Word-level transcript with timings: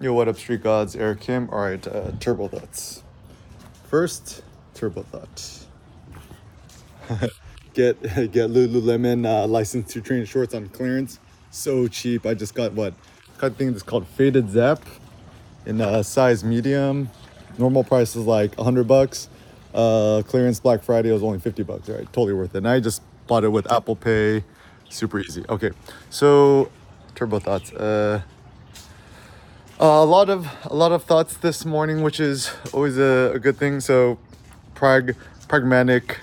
Yo, 0.00 0.12
what 0.12 0.28
up, 0.28 0.36
Street 0.36 0.62
Gods? 0.62 0.94
Eric 0.94 1.18
Kim. 1.22 1.50
All 1.50 1.58
right, 1.58 1.84
uh, 1.88 2.12
Turbo 2.20 2.46
Thoughts. 2.46 3.02
First, 3.88 4.44
Turbo 4.72 5.02
Thought. 5.02 5.66
get 7.74 8.00
get 8.02 8.48
Lululemon 8.48 9.26
uh, 9.26 9.48
License 9.48 9.92
to 9.94 10.00
Train 10.00 10.24
shorts 10.24 10.54
on 10.54 10.68
clearance. 10.68 11.18
So 11.50 11.88
cheap. 11.88 12.26
I 12.26 12.34
just 12.34 12.54
got 12.54 12.74
what? 12.74 12.94
I 13.42 13.48
think 13.48 13.72
it's 13.74 13.82
called 13.82 14.06
Faded 14.06 14.50
Zap 14.50 14.80
in 15.66 15.80
a 15.80 16.04
size 16.04 16.44
medium. 16.44 17.10
Normal 17.58 17.82
price 17.82 18.14
is 18.14 18.24
like 18.24 18.54
100 18.54 18.86
bucks. 18.86 19.28
Uh, 19.74 20.22
clearance 20.28 20.60
Black 20.60 20.84
Friday 20.84 21.10
was 21.10 21.24
only 21.24 21.40
50 21.40 21.64
bucks. 21.64 21.88
All 21.88 21.96
right, 21.96 22.06
totally 22.12 22.34
worth 22.34 22.54
it. 22.54 22.58
And 22.58 22.68
I 22.68 22.78
just 22.78 23.02
bought 23.26 23.42
it 23.42 23.48
with 23.48 23.70
Apple 23.72 23.96
Pay. 23.96 24.44
Super 24.90 25.18
easy. 25.18 25.44
Okay, 25.48 25.72
so 26.08 26.70
Turbo 27.16 27.40
Thoughts. 27.40 27.72
Uh, 27.72 28.22
uh, 29.80 29.84
a 29.84 30.04
lot 30.04 30.28
of 30.28 30.48
a 30.64 30.74
lot 30.74 30.92
of 30.92 31.04
thoughts 31.04 31.36
this 31.36 31.64
morning, 31.64 32.02
which 32.02 32.20
is 32.20 32.50
always 32.72 32.98
a, 32.98 33.32
a 33.34 33.38
good 33.38 33.56
thing. 33.56 33.80
So, 33.80 34.18
prag 34.74 35.16
pragmatic 35.48 36.20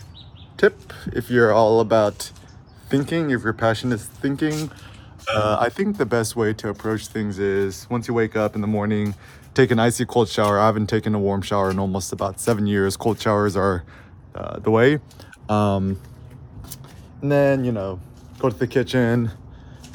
tip 0.58 0.94
if 1.14 1.30
you're 1.30 1.54
all 1.54 1.80
about 1.80 2.32
thinking, 2.90 3.32
if 3.32 3.44
your 3.44 3.54
passion 3.54 3.92
is 3.92 4.06
thinking. 4.06 4.72
Uh, 5.34 5.58
I 5.60 5.70
think 5.70 5.98
the 5.98 6.06
best 6.06 6.36
way 6.36 6.54
to 6.54 6.70
approach 6.70 7.08
things 7.08 7.40
is 7.40 7.88
once 7.90 8.08
you 8.08 8.14
wake 8.14 8.36
up 8.36 8.56
in 8.56 8.62
the 8.62 8.68
morning, 8.68 9.16
take 9.54 9.72
an 9.72 9.80
icy 9.80 10.06
cold 10.06 10.30
shower. 10.30 10.60
I 10.60 10.68
haven't 10.68 10.88
taken 10.88 11.16
a 11.16 11.20
warm 11.20 11.42
shower 11.42 11.72
in 11.72 11.80
almost 11.80 12.14
about 12.14 12.40
seven 12.40 12.68
years. 12.68 12.96
Cold 12.96 13.20
showers 13.20 13.56
are 13.56 13.84
uh, 14.36 14.60
the 14.60 14.70
way. 14.70 15.00
Um, 15.50 16.00
and 17.22 17.32
then, 17.32 17.66
you 17.66 17.72
know, 17.72 18.00
go 18.38 18.50
to 18.50 18.56
the 18.56 18.68
kitchen, 18.68 19.32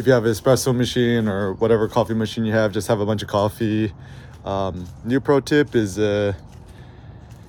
if 0.00 0.06
you 0.06 0.14
have 0.14 0.24
an 0.24 0.32
espresso 0.32 0.74
machine 0.74 1.28
or 1.28 1.52
whatever 1.52 1.86
coffee 1.86 2.14
machine 2.14 2.46
you 2.46 2.54
have, 2.54 2.72
just 2.72 2.88
have 2.88 3.00
a 3.00 3.06
bunch 3.06 3.20
of 3.20 3.28
coffee. 3.28 3.92
Um, 4.46 4.86
new 5.04 5.20
pro 5.20 5.40
tip 5.40 5.74
is 5.74 5.98
uh, 5.98 6.32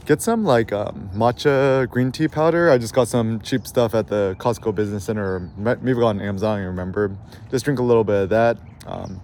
get 0.06 0.22
some 0.22 0.44
like 0.44 0.74
um, 0.74 1.10
matcha 1.16 1.90
green 1.90 2.12
tea 2.12 2.28
powder. 2.28 2.70
I 2.70 2.78
just 2.78 2.94
got 2.94 3.08
some 3.08 3.40
cheap 3.40 3.66
stuff 3.66 3.96
at 3.96 4.10
the 4.10 4.36
Costco 4.38 4.76
Business 4.76 5.06
Center, 5.06 5.50
maybe 5.58 5.94
got 5.94 6.08
on 6.08 6.20
Amazon. 6.20 6.60
I 6.60 6.64
remember. 6.64 7.16
Just 7.50 7.64
drink 7.64 7.80
a 7.80 7.84
little 7.84 8.04
bit 8.04 8.24
of 8.24 8.30
that. 8.30 8.58
Um, 8.86 9.22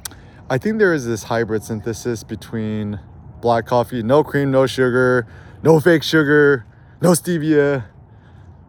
I 0.50 0.58
think 0.58 0.80
there 0.80 0.94
is 0.94 1.06
this 1.06 1.23
hybrid 1.23 1.66
synthesis 1.66 2.23
between 2.23 2.97
black 3.41 3.66
coffee, 3.66 4.02
no 4.03 4.23
cream, 4.23 4.52
no 4.52 4.67
sugar, 4.67 5.28
no 5.64 5.81
fake 5.81 6.03
sugar, 6.03 6.66
no 7.02 7.12
stevia, 7.12 7.88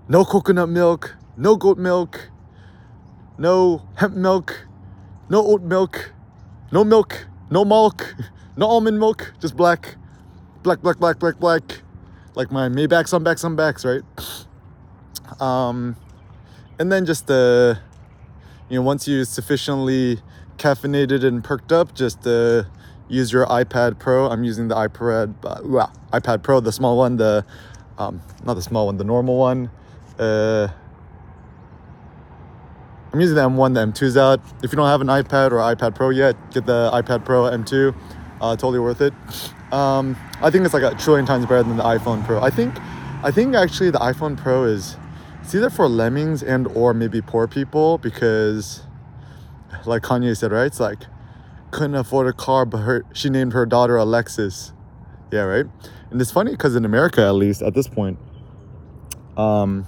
no 0.08 0.24
coconut 0.24 0.68
milk, 0.68 1.14
no 1.36 1.54
goat 1.54 1.78
milk 1.78 2.30
no 3.38 3.82
hemp 3.94 4.14
milk, 4.14 4.66
no 5.28 5.46
oat 5.46 5.62
milk, 5.62 6.12
no 6.72 6.84
milk, 6.84 7.26
no 7.50 7.64
milk, 7.64 8.14
no 8.56 8.66
almond 8.66 8.98
milk, 8.98 9.32
just 9.40 9.56
black, 9.56 9.96
black, 10.62 10.82
black, 10.82 10.98
black, 10.98 11.18
black, 11.18 11.38
black, 11.38 11.62
like 12.34 12.50
my 12.50 12.68
Maybach, 12.68 13.08
some 13.08 13.24
backs, 13.24 13.40
some 13.40 13.56
backs, 13.56 13.84
right? 13.84 14.02
Um, 15.40 15.94
and 16.78 16.90
then 16.90 17.04
just 17.04 17.30
uh, 17.30 17.74
you 18.68 18.76
know, 18.78 18.82
once 18.82 19.06
you 19.06 19.24
sufficiently 19.24 20.20
caffeinated 20.56 21.24
and 21.24 21.44
perked 21.44 21.70
up, 21.70 21.94
just 21.94 22.26
uh, 22.26 22.64
use 23.08 23.32
your 23.32 23.46
iPad 23.46 23.98
Pro. 23.98 24.26
I'm 24.26 24.44
using 24.44 24.68
the 24.68 24.74
iPad, 24.74 25.34
uh, 25.44 25.86
iPad 26.18 26.42
Pro, 26.42 26.60
the 26.60 26.72
small 26.72 26.96
one, 26.96 27.16
the 27.16 27.44
um, 27.98 28.22
not 28.44 28.54
the 28.54 28.62
small 28.62 28.86
one, 28.86 28.96
the 28.96 29.04
normal 29.04 29.36
one. 29.36 29.70
Uh, 30.18 30.68
I'm 33.12 33.20
using 33.20 33.36
the 33.36 33.48
M1, 33.48 33.74
the 33.74 33.86
M2's 33.86 34.16
out. 34.16 34.40
If 34.62 34.70
you 34.72 34.76
don't 34.76 34.86
have 34.86 35.00
an 35.00 35.06
iPad 35.06 35.52
or 35.52 35.56
iPad 35.56 35.94
Pro 35.94 36.10
yet, 36.10 36.36
get 36.52 36.66
the 36.66 36.90
iPad 36.92 37.24
Pro 37.24 37.44
M2. 37.44 37.94
Uh, 38.40 38.54
totally 38.54 38.78
worth 38.78 39.00
it. 39.00 39.14
Um, 39.72 40.16
I 40.40 40.50
think 40.50 40.64
it's 40.64 40.74
like 40.74 40.82
a 40.82 40.94
trillion 40.96 41.26
times 41.26 41.46
better 41.46 41.62
than 41.62 41.76
the 41.76 41.82
iPhone 41.82 42.24
Pro. 42.26 42.40
I 42.40 42.50
think, 42.50 42.74
I 43.22 43.30
think 43.30 43.54
actually 43.54 43.90
the 43.90 43.98
iPhone 43.98 44.36
Pro 44.36 44.64
is, 44.64 44.96
it's 45.42 45.54
either 45.54 45.70
for 45.70 45.88
lemmings 45.88 46.42
and 46.42 46.68
or 46.68 46.92
maybe 46.92 47.22
poor 47.22 47.48
people 47.48 47.98
because, 47.98 48.82
like 49.86 50.02
Kanye 50.02 50.36
said, 50.36 50.52
right? 50.52 50.66
It's 50.66 50.80
like 50.80 50.98
couldn't 51.70 51.96
afford 51.96 52.26
a 52.26 52.32
car, 52.32 52.64
but 52.64 52.78
her 52.78 53.04
she 53.12 53.30
named 53.30 53.52
her 53.52 53.66
daughter 53.66 53.96
Alexis. 53.96 54.72
Yeah, 55.32 55.42
right. 55.42 55.66
And 56.10 56.20
it's 56.20 56.30
funny 56.30 56.52
because 56.52 56.76
in 56.76 56.84
America, 56.84 57.22
at 57.22 57.34
least 57.34 57.62
at 57.62 57.74
this 57.74 57.88
point, 57.88 58.18
um, 59.36 59.86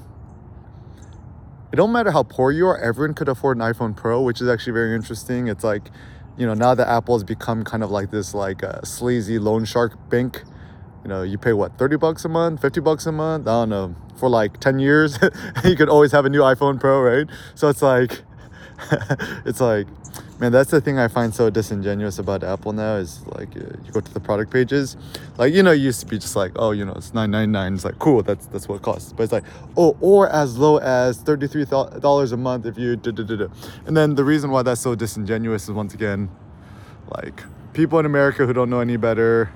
it 1.73 1.77
don't 1.77 1.93
matter 1.93 2.11
how 2.11 2.23
poor 2.23 2.51
you 2.51 2.67
are, 2.67 2.79
everyone 2.79 3.15
could 3.15 3.29
afford 3.29 3.57
an 3.57 3.63
iPhone 3.63 3.97
Pro, 3.97 4.21
which 4.23 4.41
is 4.41 4.49
actually 4.49 4.73
very 4.73 4.95
interesting. 4.95 5.49
It's 5.49 5.63
like, 5.63 5.91
you 6.37 6.47
know, 6.47 6.55
now 6.55 6.75
that 6.75 6.89
Apple 6.89 7.15
has 7.15 7.23
become 7.23 7.65
kind 7.65 7.85
of 7.85 7.91
like 7.91 8.11
this 8.11 8.35
like 8.35 8.65
uh, 8.65 8.83
sleazy 8.83 9.39
loan 9.39 9.65
shark 9.65 9.97
bank, 10.09 10.43
you 11.05 11.09
know, 11.09 11.23
you 11.23 11.39
pay 11.39 11.53
what, 11.53 11.79
30 11.79 11.97
bucks 11.97 12.25
a 12.25 12.29
month, 12.29 12.61
50 12.61 12.81
bucks 12.81 13.07
a 13.07 13.13
month? 13.13 13.47
I 13.47 13.53
don't 13.53 13.69
know. 13.69 13.95
For 14.17 14.29
like 14.29 14.59
10 14.59 14.81
years, 14.81 15.19
you 15.65 15.77
could 15.77 15.89
always 15.89 16.13
have 16.13 16.25
a 16.25 16.29
new 16.29 16.41
iPhone 16.41 16.81
Pro, 16.81 17.01
right? 17.01 17.27
So 17.55 17.69
it's 17.69 17.83
like, 17.83 18.23
it's 19.45 19.61
like, 19.61 19.87
man 20.41 20.51
that's 20.51 20.71
the 20.71 20.81
thing 20.81 20.99
i 20.99 21.07
find 21.07 21.35
so 21.35 21.51
disingenuous 21.51 22.19
about 22.19 22.43
apple 22.43 22.73
now 22.73 22.97
is 22.97 23.25
like 23.27 23.55
uh, 23.57 23.61
you 23.85 23.93
go 23.93 24.01
to 24.01 24.13
the 24.15 24.21
product 24.21 24.51
pages 24.51 24.97
like 25.37 25.53
you 25.53 25.63
know 25.63 25.71
used 25.71 26.01
to 26.01 26.07
be 26.07 26.19
just 26.19 26.35
like 26.35 26.51
oh 26.57 26.71
you 26.71 26.85
know 26.85 26.95
it's 26.95 27.13
999 27.13 27.75
it's 27.75 27.85
like 27.85 27.99
cool 27.99 28.23
that's 28.23 28.47
that's 28.47 28.67
what 28.67 28.77
it 28.77 28.83
costs 28.83 29.13
but 29.13 29.25
it's 29.25 29.33
like 29.33 29.45
oh 29.77 29.97
or 30.01 30.31
as 30.31 30.57
low 30.57 30.79
as 30.79 31.23
$33 31.23 32.33
a 32.33 32.37
month 32.37 32.65
if 32.65 32.79
you 32.79 32.97
da, 32.97 33.11
da, 33.11 33.23
da, 33.23 33.37
da. 33.37 33.47
and 33.87 33.97
then 33.97 34.15
the 34.15 34.25
reason 34.25 34.51
why 34.51 34.63
that's 34.63 34.81
so 34.81 34.95
disingenuous 34.95 35.65
is 35.65 35.73
once 35.73 35.93
again 35.93 36.31
like 37.11 37.43
people 37.75 37.99
in 37.99 38.07
america 38.07 38.47
who 38.47 38.53
don't 38.55 38.71
know 38.71 38.81
any 38.81 38.97
better 38.97 39.53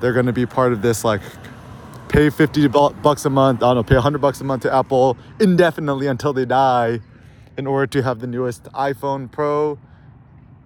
they're 0.00 0.14
going 0.14 0.26
to 0.26 0.32
be 0.32 0.46
part 0.46 0.72
of 0.72 0.80
this 0.80 1.04
like 1.04 1.20
pay 2.08 2.30
50 2.30 2.68
bucks 2.68 3.26
a 3.26 3.30
month 3.30 3.62
i 3.62 3.66
don't 3.66 3.76
know 3.76 3.82
pay 3.82 3.96
100 3.96 4.18
bucks 4.18 4.40
a 4.40 4.44
month 4.44 4.62
to 4.62 4.74
apple 4.74 5.18
indefinitely 5.40 6.06
until 6.06 6.32
they 6.32 6.46
die 6.46 7.00
in 7.56 7.66
order 7.66 7.86
to 7.86 8.02
have 8.02 8.20
the 8.20 8.26
newest 8.26 8.64
iPhone 8.72 9.30
Pro, 9.30 9.78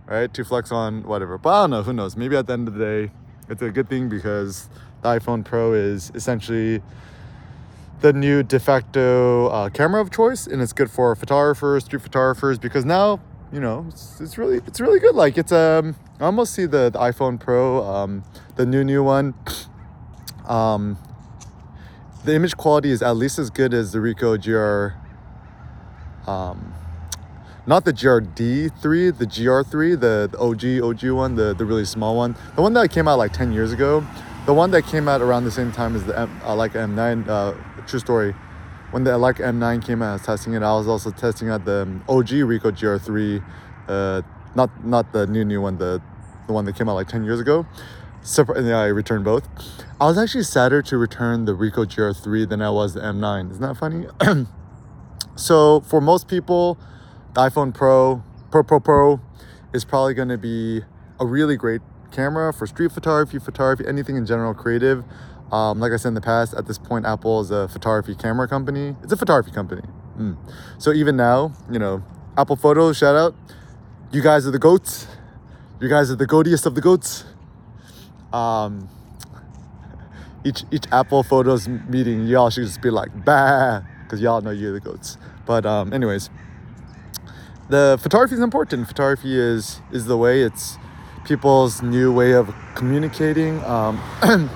right? 0.06 0.32
To 0.32 0.44
flex 0.44 0.72
on 0.72 1.02
whatever. 1.02 1.38
But 1.38 1.50
I 1.50 1.62
don't 1.62 1.70
know, 1.70 1.82
who 1.82 1.92
knows? 1.92 2.16
Maybe 2.16 2.36
at 2.36 2.46
the 2.46 2.52
end 2.54 2.68
of 2.68 2.74
the 2.74 2.84
day, 2.84 3.12
it's 3.48 3.62
a 3.62 3.70
good 3.70 3.88
thing 3.88 4.08
because 4.08 4.68
the 5.02 5.08
iPhone 5.08 5.44
Pro 5.44 5.72
is 5.72 6.10
essentially 6.14 6.82
the 8.00 8.12
new 8.12 8.42
de 8.42 8.60
facto 8.60 9.48
uh, 9.48 9.68
camera 9.70 10.00
of 10.00 10.10
choice, 10.10 10.46
and 10.46 10.62
it's 10.62 10.72
good 10.72 10.90
for 10.90 11.14
photographers, 11.16 11.84
street 11.84 12.02
photographers, 12.02 12.58
because 12.58 12.84
now 12.84 13.20
you 13.52 13.60
know 13.60 13.86
it's, 13.88 14.20
it's 14.20 14.38
really 14.38 14.58
it's 14.66 14.80
really 14.80 15.00
good. 15.00 15.14
Like 15.14 15.36
it's 15.38 15.52
um 15.52 15.96
I 16.20 16.24
almost 16.24 16.54
see 16.54 16.66
the, 16.66 16.90
the 16.90 16.98
iPhone 16.98 17.40
Pro, 17.40 17.84
um, 17.84 18.24
the 18.56 18.66
new 18.66 18.84
new 18.84 19.02
one. 19.02 19.34
Um, 20.48 20.96
the 22.24 22.34
image 22.34 22.56
quality 22.56 22.90
is 22.90 23.02
at 23.02 23.16
least 23.16 23.38
as 23.38 23.50
good 23.50 23.74
as 23.74 23.92
the 23.92 23.98
Ricoh 23.98 24.42
GR 24.42 24.98
um, 26.28 26.74
not 27.66 27.84
the 27.84 27.92
GRD3, 27.92 29.18
the 29.18 29.26
GR3, 29.26 30.00
the, 30.00 30.28
the 30.32 30.38
OG 30.38 31.04
OG 31.04 31.10
one, 31.10 31.34
the, 31.34 31.54
the 31.54 31.64
really 31.64 31.84
small 31.84 32.16
one, 32.16 32.36
the 32.56 32.62
one 32.62 32.72
that 32.74 32.90
came 32.90 33.08
out 33.08 33.18
like 33.18 33.32
10 33.32 33.52
years 33.52 33.72
ago, 33.72 34.06
the 34.46 34.54
one 34.54 34.70
that 34.70 34.86
came 34.86 35.08
out 35.08 35.20
around 35.20 35.44
the 35.44 35.50
same 35.50 35.72
time 35.72 35.94
as 35.94 36.04
the 36.04 36.18
M, 36.18 36.40
uh, 36.44 36.54
like 36.54 36.72
M9. 36.72 37.28
Uh, 37.28 37.54
true 37.86 37.98
story. 37.98 38.34
When 38.90 39.04
the 39.04 39.18
like 39.18 39.36
M9 39.36 39.84
came 39.84 40.00
out, 40.00 40.08
I 40.08 40.12
was 40.14 40.22
testing 40.22 40.54
it. 40.54 40.62
I 40.62 40.72
was 40.74 40.88
also 40.88 41.10
testing 41.10 41.50
out 41.50 41.66
the 41.66 41.82
OG 42.08 42.28
Ricoh 42.28 42.72
GR3, 42.72 43.44
uh, 43.88 44.22
not 44.54 44.84
not 44.84 45.12
the 45.12 45.26
new 45.26 45.44
new 45.44 45.60
one, 45.60 45.76
the 45.76 46.00
the 46.46 46.54
one 46.54 46.64
that 46.64 46.76
came 46.76 46.88
out 46.88 46.94
like 46.94 47.08
10 47.08 47.24
years 47.24 47.40
ago. 47.40 47.66
So, 48.22 48.44
yeah, 48.58 48.78
I 48.80 48.86
returned 48.86 49.24
both. 49.24 49.46
I 50.00 50.06
was 50.06 50.18
actually 50.18 50.44
sadder 50.44 50.82
to 50.82 50.96
return 50.96 51.44
the 51.44 51.52
Ricoh 51.52 51.86
GR3 51.86 52.48
than 52.48 52.62
I 52.62 52.70
was 52.70 52.94
the 52.94 53.00
M9. 53.00 53.50
Isn't 53.50 53.62
that 53.62 53.76
funny? 53.76 54.06
So 55.38 55.82
for 55.82 56.00
most 56.00 56.26
people, 56.26 56.76
the 57.34 57.42
iPhone 57.42 57.72
Pro, 57.72 58.24
Pro 58.50 58.64
Pro 58.64 58.80
Pro 58.80 59.20
is 59.72 59.84
probably 59.84 60.12
going 60.12 60.30
to 60.30 60.36
be 60.36 60.82
a 61.20 61.26
really 61.26 61.56
great 61.56 61.80
camera 62.10 62.52
for 62.52 62.66
street 62.66 62.90
photography, 62.90 63.38
photography, 63.38 63.88
anything 63.88 64.16
in 64.16 64.26
general 64.26 64.52
creative. 64.52 65.04
Um, 65.52 65.78
like 65.78 65.92
I 65.92 65.96
said 65.96 66.08
in 66.08 66.14
the 66.14 66.20
past, 66.20 66.54
at 66.54 66.66
this 66.66 66.76
point, 66.76 67.06
Apple 67.06 67.40
is 67.40 67.52
a 67.52 67.68
photography 67.68 68.16
camera 68.16 68.48
company. 68.48 68.96
It's 69.04 69.12
a 69.12 69.16
photography 69.16 69.54
company. 69.54 69.82
Mm. 70.18 70.36
So 70.78 70.92
even 70.92 71.16
now, 71.16 71.52
you 71.70 71.78
know, 71.78 72.02
Apple 72.36 72.56
Photos, 72.56 72.98
shout 72.98 73.14
out. 73.14 73.36
You 74.10 74.22
guys 74.22 74.44
are 74.44 74.50
the 74.50 74.58
goats. 74.58 75.06
You 75.80 75.88
guys 75.88 76.10
are 76.10 76.16
the 76.16 76.26
goatiest 76.26 76.66
of 76.66 76.74
the 76.74 76.80
goats. 76.80 77.24
Um, 78.32 78.88
each 80.44 80.64
each 80.72 80.84
Apple 80.90 81.22
Photos 81.22 81.68
meeting, 81.68 82.26
y'all 82.26 82.50
should 82.50 82.64
just 82.64 82.82
be 82.82 82.90
like, 82.90 83.10
bah 83.24 83.82
because 84.08 84.22
y'all 84.22 84.40
know 84.40 84.50
you're 84.50 84.72
the 84.72 84.80
goats. 84.80 85.18
But 85.48 85.64
um, 85.64 85.94
anyways, 85.94 86.28
the 87.70 87.98
photography 88.02 88.34
is 88.34 88.42
important. 88.42 88.86
Photography 88.86 89.34
is 89.36 89.80
is 89.90 90.04
the 90.04 90.18
way. 90.18 90.42
It's 90.42 90.76
people's 91.24 91.80
new 91.80 92.12
way 92.12 92.32
of 92.32 92.54
communicating. 92.74 93.64
Um, 93.64 93.98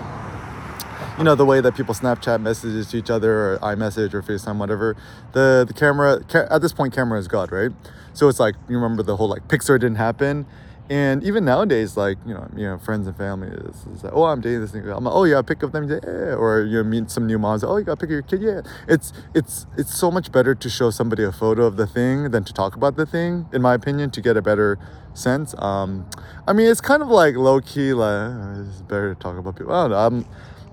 you 1.17 1.25
know 1.25 1.35
the 1.35 1.47
way 1.47 1.63
that 1.63 1.75
people 1.75 1.95
Snapchat 1.95 2.43
messages 2.43 2.89
to 2.89 2.99
each 2.99 3.09
other, 3.09 3.55
or 3.55 3.59
iMessage, 3.61 4.13
or 4.13 4.21
FaceTime, 4.23 4.59
whatever. 4.59 4.95
The 5.33 5.65
the 5.67 5.73
camera 5.73 6.23
ca- 6.29 6.47
at 6.51 6.61
this 6.61 6.75
point, 6.75 6.93
camera 6.93 7.19
is 7.19 7.27
God, 7.27 7.51
right? 7.51 7.71
So 8.13 8.29
it's 8.29 8.39
like 8.39 8.55
you 8.69 8.77
remember 8.77 9.03
the 9.03 9.17
whole 9.17 9.29
like 9.29 9.49
pics 9.49 9.71
or 9.71 9.79
didn't 9.79 9.97
happen, 9.97 10.45
And 10.91 11.23
even 11.25 11.45
nowadays, 11.45 11.97
like 11.97 12.19
you 12.27 12.35
know, 12.35 12.51
you 12.55 12.65
know, 12.65 12.77
friends 12.77 13.07
and 13.07 13.17
family 13.17 13.49
is, 13.49 13.87
is 13.87 14.05
like, 14.05 14.13
oh, 14.13 14.25
I'm 14.25 14.41
dating 14.41 14.61
this 14.61 14.73
thing. 14.73 14.87
I'm 14.89 15.05
like, 15.05 15.15
oh 15.15 15.25
yeah, 15.25 15.41
pick 15.41 15.63
up 15.63 15.73
them, 15.73 15.89
yeah. 15.89 16.35
Or 16.35 16.63
you 16.63 16.83
know, 16.83 16.85
meet 16.85 17.11
some 17.11 17.27
new 17.27 17.39
moms. 17.39 17.65
Oh, 17.65 17.77
you 17.77 17.85
got 17.85 17.99
to 17.99 18.07
pick 18.07 18.09
up 18.09 18.11
your 18.11 18.23
kid, 18.23 18.43
yeah. 18.43 18.61
It's 18.89 19.13
it's 19.33 19.67
it's 19.77 19.95
so 19.95 20.11
much 20.11 20.33
better 20.33 20.55
to 20.55 20.69
show 20.69 20.91
somebody 20.91 21.23
a 21.23 21.33
photo 21.33 21.65
of 21.65 21.77
the 21.77 21.87
thing 21.87 22.31
than 22.31 22.45
to 22.45 22.53
talk 22.53 22.75
about 22.75 22.97
the 22.97 23.07
thing, 23.07 23.47
in 23.53 23.63
my 23.63 23.75
opinion, 23.75 24.11
to 24.11 24.21
get 24.21 24.37
a 24.37 24.43
better 24.43 24.79
sense. 25.15 25.55
Um, 25.59 26.09
I 26.47 26.53
mean, 26.53 26.67
it's 26.67 26.81
kind 26.81 27.03
of 27.03 27.09
like 27.09 27.37
low 27.37 27.61
key, 27.61 27.95
like 27.95 28.33
it's 28.59 28.83
better 28.83 29.15
to 29.15 29.21
talk 29.21 29.39
about 29.39 29.57
people. 29.57 29.73
I 29.73 29.85
don't 29.85 29.91
know. 29.93 29.97
I'm 29.97 30.27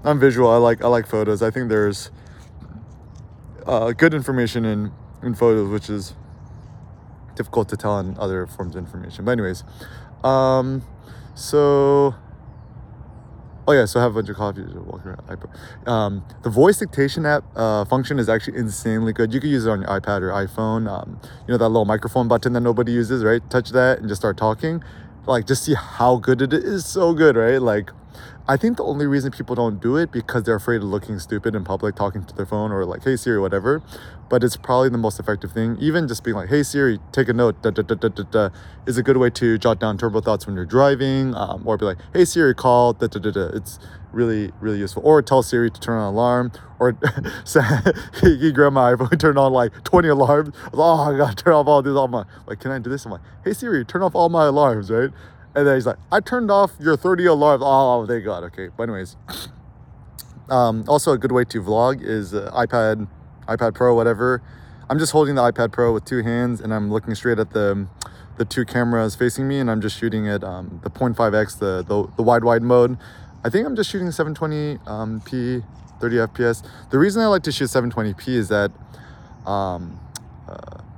I'm 0.03 0.19
visual. 0.19 0.50
I 0.50 0.57
like 0.57 0.83
I 0.83 0.88
like 0.88 1.07
photos. 1.07 1.41
I 1.41 1.51
think 1.51 1.69
there's 1.69 2.12
uh, 3.65 3.91
good 3.91 4.13
information 4.13 4.65
in 4.65 4.91
in 5.21 5.35
photos, 5.35 5.69
which 5.69 5.89
is 5.89 6.13
difficult 7.35 7.69
to 7.69 7.77
tell 7.77 7.97
in 8.00 8.17
other 8.17 8.45
forms 8.45 8.75
of 8.75 8.83
information. 8.83 9.23
But 9.25 9.31
anyways, 9.31 9.63
um, 10.24 10.83
so 11.36 12.16
oh 13.68 13.71
yeah, 13.71 13.86
so 13.86 14.00
I 14.00 14.04
have 14.04 14.13
a 14.13 14.16
bunch 14.16 14.30
of 14.30 14.36
coffee 14.36 14.63
walking 14.63 15.12
around. 15.12 15.88
Um, 15.88 16.25
the 16.42 16.50
voice 16.50 16.77
dictation 16.77 17.25
app 17.25 17.44
uh, 17.56 17.86
function 17.86 18.18
is 18.18 18.27
actually 18.27 18.57
insanely 18.57 19.13
good. 19.13 19.33
You 19.33 19.39
can 19.39 19.50
use 19.50 19.66
it 19.66 19.69
on 19.69 19.81
your 19.81 19.89
iPad 19.89 20.21
or 20.21 20.31
iPhone. 20.31 20.89
Um, 20.89 21.19
you 21.48 21.51
know 21.54 21.57
that 21.57 21.69
little 21.69 21.86
microphone 21.86 22.27
button 22.27 22.54
that 22.54 22.62
nobody 22.62 22.92
uses, 22.92 23.24
right? 23.24 23.48
Touch 23.50 23.69
that 23.69 24.00
and 24.00 24.10
just 24.10 24.21
start 24.21 24.38
talking. 24.38 24.83
Like 25.27 25.45
just 25.45 25.63
see 25.63 25.75
how 25.75 26.18
good 26.18 26.42
it 26.42 26.54
is. 26.54 26.86
So 26.86 27.13
good, 27.13 27.36
right? 27.36 27.62
Like 27.62 27.92
I 28.50 28.57
think 28.57 28.78
the 28.78 28.84
only 28.84 29.06
reason 29.06 29.31
people 29.31 29.54
don't 29.54 29.80
do 29.80 29.96
it 29.96 30.12
because 30.12 30.42
they're 30.42 30.56
afraid 30.56 30.78
of 30.78 30.86
looking 30.86 31.19
stupid 31.19 31.54
in 31.54 31.63
public, 31.63 31.94
talking 31.94 32.25
to 32.25 32.36
their 32.36 32.48
phone 32.48 32.72
or 32.72 32.84
like, 32.84 33.04
"Hey 33.04 33.16
Siri," 33.16 33.40
whatever. 33.40 33.84
But 34.28 34.44
it's 34.44 34.57
probably 34.57 34.90
the 34.90 34.98
most 34.98 35.19
effective 35.19 35.51
thing. 35.51 35.78
Even 35.80 36.07
just 36.07 36.24
being 36.24 36.36
like, 36.36 36.50
"Hey 36.50 36.63
Siri, 36.63 36.98
take 37.12 37.30
a 37.30 37.34
note," 37.34 37.62
da, 37.62 37.69
da, 37.69 37.84
da, 37.84 37.94
da, 37.94 38.07
da, 38.07 38.24
da, 38.24 38.50
is 38.88 38.98
a 38.98 39.04
good 39.04 39.18
way 39.18 39.30
to 39.30 39.60
jot 39.60 39.80
down 39.80 40.00
turbo 40.00 40.19
thoughts 40.19 40.48
when 40.48 40.56
you're 40.56 40.66
driving, 40.66 41.36
um, 41.36 41.62
or 41.63 41.78
be 41.78 41.86
like, 41.86 42.00
"Hey 42.12 42.25
Siri, 42.25 42.56
call," 42.56 42.94
da, 42.94 43.06
da, 43.06 43.19
da, 43.19 43.30
da. 43.30 43.50
It's 43.54 43.78
really 44.12 44.51
really 44.60 44.80
useful. 44.80 45.04
Or 45.06 45.22
tell 45.22 45.44
Siri 45.44 45.69
to 45.69 45.80
turn 45.80 46.00
on 46.00 46.12
alarm, 46.12 46.51
or 46.80 46.98
say, 47.44 47.62
he 48.22 48.51
grabbed 48.51 48.74
my 48.74 48.96
iPhone, 48.96 49.19
turned 49.19 49.38
on 49.38 49.54
like 49.54 49.84
20 49.84 50.07
alarms. 50.07 50.56
oh, 50.74 51.13
I 51.13 51.16
gotta 51.16 51.36
turn 51.36 51.54
off 51.54 51.68
all 51.68 51.84
these. 51.84 51.94
All 51.94 52.07
my 52.07 52.25
like, 52.48 52.60
can 52.60 52.72
I 52.72 52.80
do 52.80 52.90
this? 52.90 53.06
I'm 53.06 53.12
like, 53.12 53.22
"Hey 53.44 53.54
Siri, 53.54 53.86
turn 53.86 54.01
off 54.01 54.16
all 54.16 54.30
my 54.30 54.46
alarms," 54.46 54.90
right? 54.90 55.12
And 55.56 55.66
then 55.68 55.75
he's 55.75 55.86
like, 55.86 55.98
I 56.12 56.19
turned 56.19 56.51
off 56.51 56.72
your 56.80 56.96
30 56.96 57.25
alarms. 57.25 57.63
Oh, 57.66 58.06
thank 58.06 58.24
God. 58.24 58.44
Okay. 58.46 58.69
But 58.75 58.84
anyways, 58.84 59.16
um, 60.50 60.86
also 60.88 61.12
a 61.12 61.18
good 61.18 61.31
way 61.31 61.44
to 61.46 61.62
vlog 61.62 62.01
is 62.04 62.34
uh, 62.34 62.51
iPad, 62.54 63.07
iPad 63.48 63.74
Pro, 63.74 63.96
whatever. 63.96 64.42
I'm 64.90 65.00
just 65.00 65.12
holding 65.12 65.36
the 65.36 65.42
iPad 65.42 65.72
Pro 65.72 65.94
with 65.94 66.06
two 66.06 66.24
hands 66.24 66.62
and 66.62 66.74
I'm 66.74 66.92
looking 66.92 67.13
straight 67.16 67.40
at 67.40 67.51
the 67.51 67.88
the 68.38 68.46
two 68.46 68.63
cameras 68.63 69.16
facing 69.16 69.48
me 69.50 69.60
and 69.60 69.69
I'm 69.69 69.81
just 69.81 70.00
shooting 70.00 70.28
at 70.30 70.46
um, 70.46 70.80
the 70.81 70.90
0.5x, 70.90 71.60
the, 71.60 71.84
the, 71.84 72.10
the 72.16 72.24
wide 72.24 72.46
wide 72.46 72.63
mode. 72.63 72.98
I 73.44 73.50
think 73.50 73.68
I'm 73.68 73.75
just 73.75 73.90
shooting 73.90 74.07
720p, 74.07 74.88
um, 74.88 75.19
30 75.19 75.62
FPS. 76.00 76.66
The 76.90 76.98
reason 76.98 77.22
I 77.22 77.28
like 77.28 77.44
to 77.44 77.51
shoot 77.51 77.66
720p 77.66 78.30
is 78.30 78.48
that 78.48 78.72
um, 79.46 80.00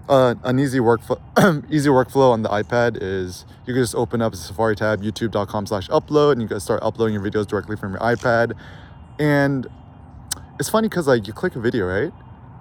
uh, 0.09 0.36
an 0.44 0.59
easy 0.59 0.80
workflow 0.80 1.19
easy 1.71 1.89
workflow 1.89 2.31
on 2.31 2.42
the 2.42 2.50
iPad 2.50 2.98
is 3.01 3.45
you 3.65 3.74
can 3.74 3.83
just 3.83 3.95
open 3.95 4.21
up 4.21 4.33
a 4.33 4.36
Safari 4.36 4.75
tab, 4.75 5.01
youtube.com 5.01 5.65
slash 5.65 5.88
upload, 5.89 6.33
and 6.33 6.42
you 6.42 6.48
can 6.48 6.59
start 6.59 6.81
uploading 6.83 7.13
your 7.13 7.24
videos 7.24 7.48
directly 7.48 7.75
from 7.75 7.94
your 7.94 8.01
iPad. 8.01 8.53
And 9.19 9.68
it's 10.59 10.69
funny 10.69 10.89
because 10.89 11.07
like 11.07 11.27
you 11.27 11.33
click 11.33 11.56
a 11.56 11.59
video, 11.59 11.86
right? 11.86 12.12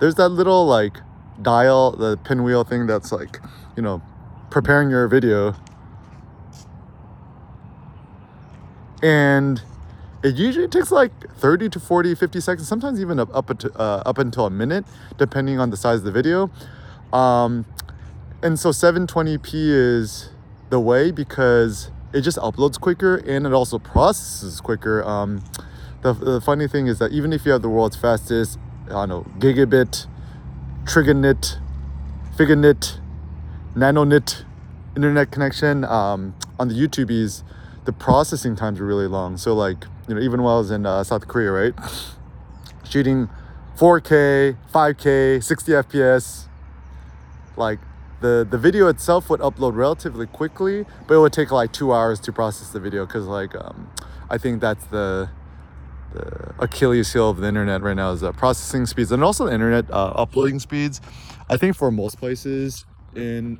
There's 0.00 0.14
that 0.16 0.28
little 0.28 0.66
like 0.66 0.98
dial, 1.42 1.92
the 1.92 2.16
pinwheel 2.18 2.64
thing 2.64 2.86
that's 2.86 3.12
like, 3.12 3.40
you 3.76 3.82
know, 3.82 4.02
preparing 4.50 4.90
your 4.90 5.08
video. 5.08 5.54
And 9.02 9.62
it 10.22 10.34
usually 10.34 10.68
takes 10.68 10.90
like 10.90 11.12
30 11.36 11.70
to 11.70 11.80
40, 11.80 12.14
50 12.14 12.40
seconds, 12.40 12.68
sometimes 12.68 13.00
even 13.00 13.18
up, 13.18 13.34
up, 13.34 13.50
uh, 13.64 14.02
up 14.04 14.18
until 14.18 14.46
a 14.46 14.50
minute, 14.50 14.84
depending 15.16 15.58
on 15.58 15.70
the 15.70 15.76
size 15.76 15.98
of 15.98 16.04
the 16.04 16.12
video. 16.12 16.50
Um, 17.12 17.66
and 18.42 18.58
so 18.58 18.70
720p 18.70 19.50
is 19.54 20.30
the 20.70 20.80
way 20.80 21.10
because 21.10 21.90
it 22.12 22.22
just 22.22 22.38
uploads 22.38 22.80
quicker 22.80 23.16
and 23.16 23.46
it 23.46 23.52
also 23.52 23.78
processes 23.78 24.60
quicker. 24.60 25.02
Um, 25.04 25.42
the, 26.02 26.12
the 26.12 26.40
funny 26.40 26.66
thing 26.66 26.86
is 26.86 26.98
that 26.98 27.12
even 27.12 27.32
if 27.32 27.44
you 27.44 27.52
have 27.52 27.62
the 27.62 27.68
world's 27.68 27.96
fastest, 27.96 28.58
I 28.86 29.06
don't 29.06 29.08
know, 29.08 29.22
gigabit, 29.38 30.06
trigonit, 30.84 31.58
figonit, 32.36 32.98
nanonit 33.74 34.44
internet 34.96 35.30
connection 35.30 35.84
um, 35.84 36.34
on 36.58 36.68
the 36.68 36.74
YouTubies, 36.74 37.42
the 37.84 37.92
processing 37.92 38.56
times 38.56 38.80
are 38.80 38.86
really 38.86 39.06
long. 39.06 39.36
So 39.36 39.54
like, 39.54 39.84
you 40.08 40.14
know, 40.14 40.20
even 40.20 40.42
while 40.42 40.56
I 40.56 40.58
was 40.58 40.70
in 40.70 40.86
uh, 40.86 41.04
South 41.04 41.28
Korea, 41.28 41.50
right? 41.50 41.74
Shooting 42.88 43.28
4K, 43.76 44.56
5K, 44.72 45.42
60 45.42 45.72
FPS, 45.72 46.46
like 47.56 47.78
the 48.20 48.46
the 48.48 48.58
video 48.58 48.88
itself 48.88 49.30
would 49.30 49.40
upload 49.40 49.74
relatively 49.74 50.26
quickly 50.26 50.84
but 51.06 51.14
it 51.14 51.18
would 51.18 51.32
take 51.32 51.50
like 51.50 51.72
two 51.72 51.92
hours 51.92 52.20
to 52.20 52.32
process 52.32 52.70
the 52.70 52.80
video 52.80 53.06
because 53.06 53.26
like 53.26 53.54
um, 53.54 53.90
i 54.28 54.36
think 54.36 54.60
that's 54.60 54.84
the 54.86 55.28
the 56.12 56.54
achilles 56.58 57.12
heel 57.12 57.30
of 57.30 57.38
the 57.38 57.46
internet 57.46 57.82
right 57.82 57.96
now 57.96 58.10
is 58.10 58.22
uh, 58.22 58.32
processing 58.32 58.86
speeds 58.86 59.12
and 59.12 59.22
also 59.22 59.46
the 59.46 59.52
internet 59.52 59.88
uh, 59.90 60.12
uploading 60.16 60.58
speeds. 60.58 61.00
I 61.48 61.56
think 61.56 61.76
for 61.76 61.90
most 61.90 62.18
places 62.18 62.84
in 63.14 63.58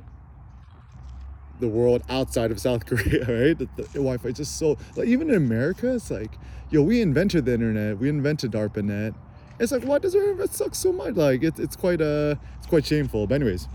the 1.59 1.67
world 1.67 2.01
outside 2.09 2.51
of 2.51 2.59
south 2.59 2.85
korea 2.87 3.19
right 3.19 3.57
the, 3.59 3.69
the 3.75 3.83
wi-fi 3.93 4.29
is 4.29 4.37
just 4.37 4.57
so 4.57 4.77
like 4.95 5.07
even 5.07 5.29
in 5.29 5.35
america 5.35 5.93
it's 5.93 6.09
like 6.09 6.31
yo 6.71 6.81
we 6.81 7.01
invented 7.01 7.45
the 7.45 7.53
internet 7.53 7.99
we 7.99 8.09
invented 8.09 8.51
darpanet 8.51 9.13
it's 9.61 9.71
like 9.71 9.83
why 9.83 9.99
does 9.99 10.15
it 10.15 10.53
suck 10.53 10.73
so 10.73 10.91
much? 10.91 11.15
Like 11.15 11.43
it's 11.43 11.59
it's 11.59 11.75
quite 11.75 12.01
uh 12.01 12.35
it's 12.57 12.67
quite 12.67 12.85
shameful. 12.85 13.27
But 13.27 13.35
anyways 13.35 13.67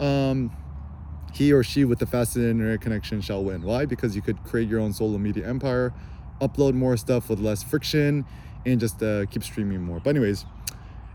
um 0.00 0.50
he 1.32 1.52
or 1.52 1.62
she 1.62 1.84
with 1.84 1.98
the 1.98 2.06
fastest 2.06 2.38
internet 2.38 2.80
connection 2.80 3.20
shall 3.20 3.44
win. 3.44 3.62
Why? 3.62 3.84
Because 3.86 4.16
you 4.16 4.22
could 4.22 4.42
create 4.44 4.68
your 4.68 4.80
own 4.80 4.92
solo 4.92 5.18
media 5.18 5.46
empire 5.46 5.92
upload 6.40 6.74
more 6.74 6.96
stuff 6.96 7.28
with 7.28 7.38
less 7.38 7.62
friction 7.62 8.24
and 8.66 8.80
just 8.80 9.02
uh, 9.02 9.26
keep 9.26 9.44
streaming 9.44 9.82
more. 9.82 10.00
But 10.00 10.10
anyways 10.10 10.46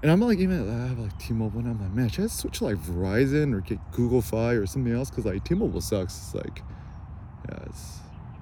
and 0.01 0.11
I'm 0.11 0.21
like 0.21 0.37
even 0.39 0.69
I 0.69 0.87
have 0.87 0.99
like 0.99 1.17
T-Mobile 1.17 1.59
and 1.59 1.69
I'm 1.69 1.81
like 1.81 1.91
man 1.91 2.09
should 2.09 2.25
I 2.25 2.27
switch 2.27 2.59
to 2.59 2.65
like 2.65 2.77
Verizon 2.77 3.53
or 3.53 3.61
get 3.61 3.79
Google 3.91 4.21
Fi 4.21 4.53
or 4.53 4.65
something 4.65 4.93
else? 4.93 5.09
Because 5.09 5.25
like 5.25 5.43
T-Mobile 5.43 5.81
sucks. 5.81 6.15
It's 6.17 6.35
like 6.35 6.61
yeah 7.49 7.63
it's 7.65 7.97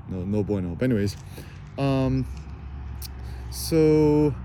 no 0.09 0.23
no 0.23 0.43
bueno. 0.43 0.75
But 0.75 0.85
anyways 0.85 1.15
um 1.77 2.25
so 3.51 4.35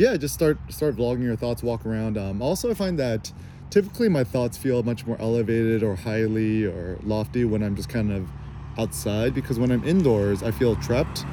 yeah, 0.00 0.16
just 0.16 0.32
start 0.32 0.56
start 0.70 0.96
vlogging 0.96 1.24
your 1.24 1.36
thoughts, 1.36 1.62
walk 1.62 1.84
around. 1.84 2.16
Um, 2.16 2.40
also, 2.40 2.70
I 2.70 2.74
find 2.74 2.98
that 2.98 3.30
typically 3.68 4.08
my 4.08 4.24
thoughts 4.24 4.56
feel 4.56 4.82
much 4.82 5.06
more 5.06 5.18
elevated 5.20 5.82
or 5.82 5.94
highly 5.94 6.64
or 6.64 6.98
lofty 7.02 7.44
when 7.44 7.62
I'm 7.62 7.76
just 7.76 7.90
kind 7.90 8.10
of 8.10 8.26
outside 8.78 9.34
because 9.34 9.58
when 9.58 9.70
I'm 9.70 9.86
indoors, 9.86 10.42
I 10.42 10.52
feel 10.52 10.74
trapped. 10.76 11.26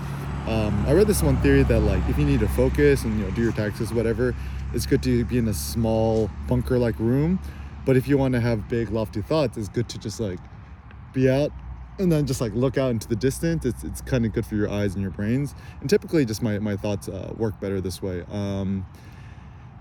Um, 0.47 0.83
I 0.85 0.91
read 0.91 1.07
this 1.07 1.23
one 1.23 1.37
theory 1.37 1.63
that 1.63 1.79
like 1.79 2.03
if 2.09 2.17
you 2.17 2.25
need 2.25 2.41
to 2.41 2.47
focus 2.49 3.05
and 3.05 3.17
you 3.17 3.23
know 3.23 3.31
do 3.31 3.41
your 3.41 3.53
taxes, 3.53 3.93
whatever, 3.93 4.35
it's 4.73 4.85
good 4.85 5.01
to 5.03 5.23
be 5.23 5.37
in 5.37 5.47
a 5.47 5.53
small 5.53 6.29
bunker-like 6.49 6.99
room. 6.99 7.39
But 7.85 7.95
if 7.95 8.05
you 8.09 8.17
want 8.17 8.33
to 8.33 8.41
have 8.41 8.67
big 8.67 8.89
lofty 8.89 9.21
thoughts, 9.21 9.57
it's 9.57 9.69
good 9.69 9.87
to 9.87 9.97
just 9.97 10.19
like 10.19 10.39
be 11.13 11.29
out 11.29 11.53
and 11.99 12.11
then 12.11 12.25
just 12.25 12.41
like 12.41 12.53
look 12.53 12.77
out 12.77 12.91
into 12.91 13.07
the 13.07 13.15
distance. 13.15 13.65
It's, 13.65 13.83
it's 13.83 14.01
kind 14.01 14.25
of 14.25 14.33
good 14.33 14.45
for 14.45 14.55
your 14.55 14.69
eyes 14.69 14.93
and 14.93 15.01
your 15.01 15.11
brains. 15.11 15.55
And 15.81 15.89
typically 15.89 16.25
just 16.25 16.41
my, 16.41 16.59
my 16.59 16.75
thoughts 16.75 17.09
uh, 17.09 17.33
work 17.37 17.59
better 17.59 17.81
this 17.81 18.01
way. 18.01 18.23
Um, 18.31 18.85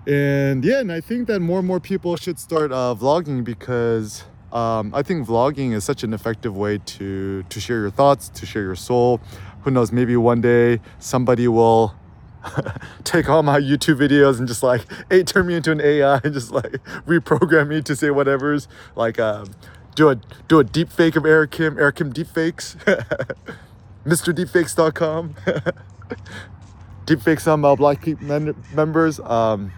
and 0.06 0.64
yeah 0.64 0.78
and 0.78 0.92
i 0.92 1.00
think 1.00 1.26
that 1.26 1.40
more 1.40 1.58
and 1.58 1.66
more 1.66 1.80
people 1.80 2.16
should 2.16 2.38
start 2.38 2.70
uh, 2.70 2.94
vlogging 2.96 3.42
because 3.42 4.22
um, 4.52 4.94
i 4.94 5.02
think 5.02 5.26
vlogging 5.26 5.72
is 5.72 5.82
such 5.82 6.04
an 6.04 6.14
effective 6.14 6.56
way 6.56 6.78
to 6.78 7.42
to 7.48 7.58
share 7.58 7.80
your 7.80 7.90
thoughts 7.90 8.28
to 8.28 8.46
share 8.46 8.62
your 8.62 8.76
soul. 8.76 9.20
Who 9.62 9.72
knows 9.72 9.90
maybe 9.90 10.16
one 10.16 10.40
day 10.40 10.80
somebody 11.00 11.48
will 11.48 11.96
take 13.04 13.28
all 13.28 13.42
my 13.42 13.58
YouTube 13.58 13.98
videos 13.98 14.38
and 14.38 14.46
just 14.46 14.62
like, 14.62 14.82
hey, 15.10 15.24
turn 15.24 15.48
me 15.48 15.56
into 15.56 15.72
an 15.72 15.80
AI 15.80 16.20
and 16.22 16.32
just 16.32 16.52
like 16.52 16.72
reprogram 17.06 17.68
me 17.68 17.82
to 17.82 17.96
say 17.96 18.10
whatever's 18.10 18.68
like, 18.94 19.18
um, 19.18 19.52
do 19.96 20.10
a 20.10 20.14
do 20.46 20.60
a 20.60 20.64
deep 20.64 20.92
fake 20.92 21.16
of 21.16 21.26
Eric 21.26 21.50
Kim, 21.50 21.76
Eric 21.78 21.96
Kim 21.96 22.12
deepfakes, 22.12 22.76
MrDeepfakes.com, 24.06 25.34
deepfakes 27.06 27.52
on 27.52 27.60
my 27.62 27.74
Black 27.74 28.02
Keep 28.02 28.20
members. 28.20 29.18
Um, 29.18 29.72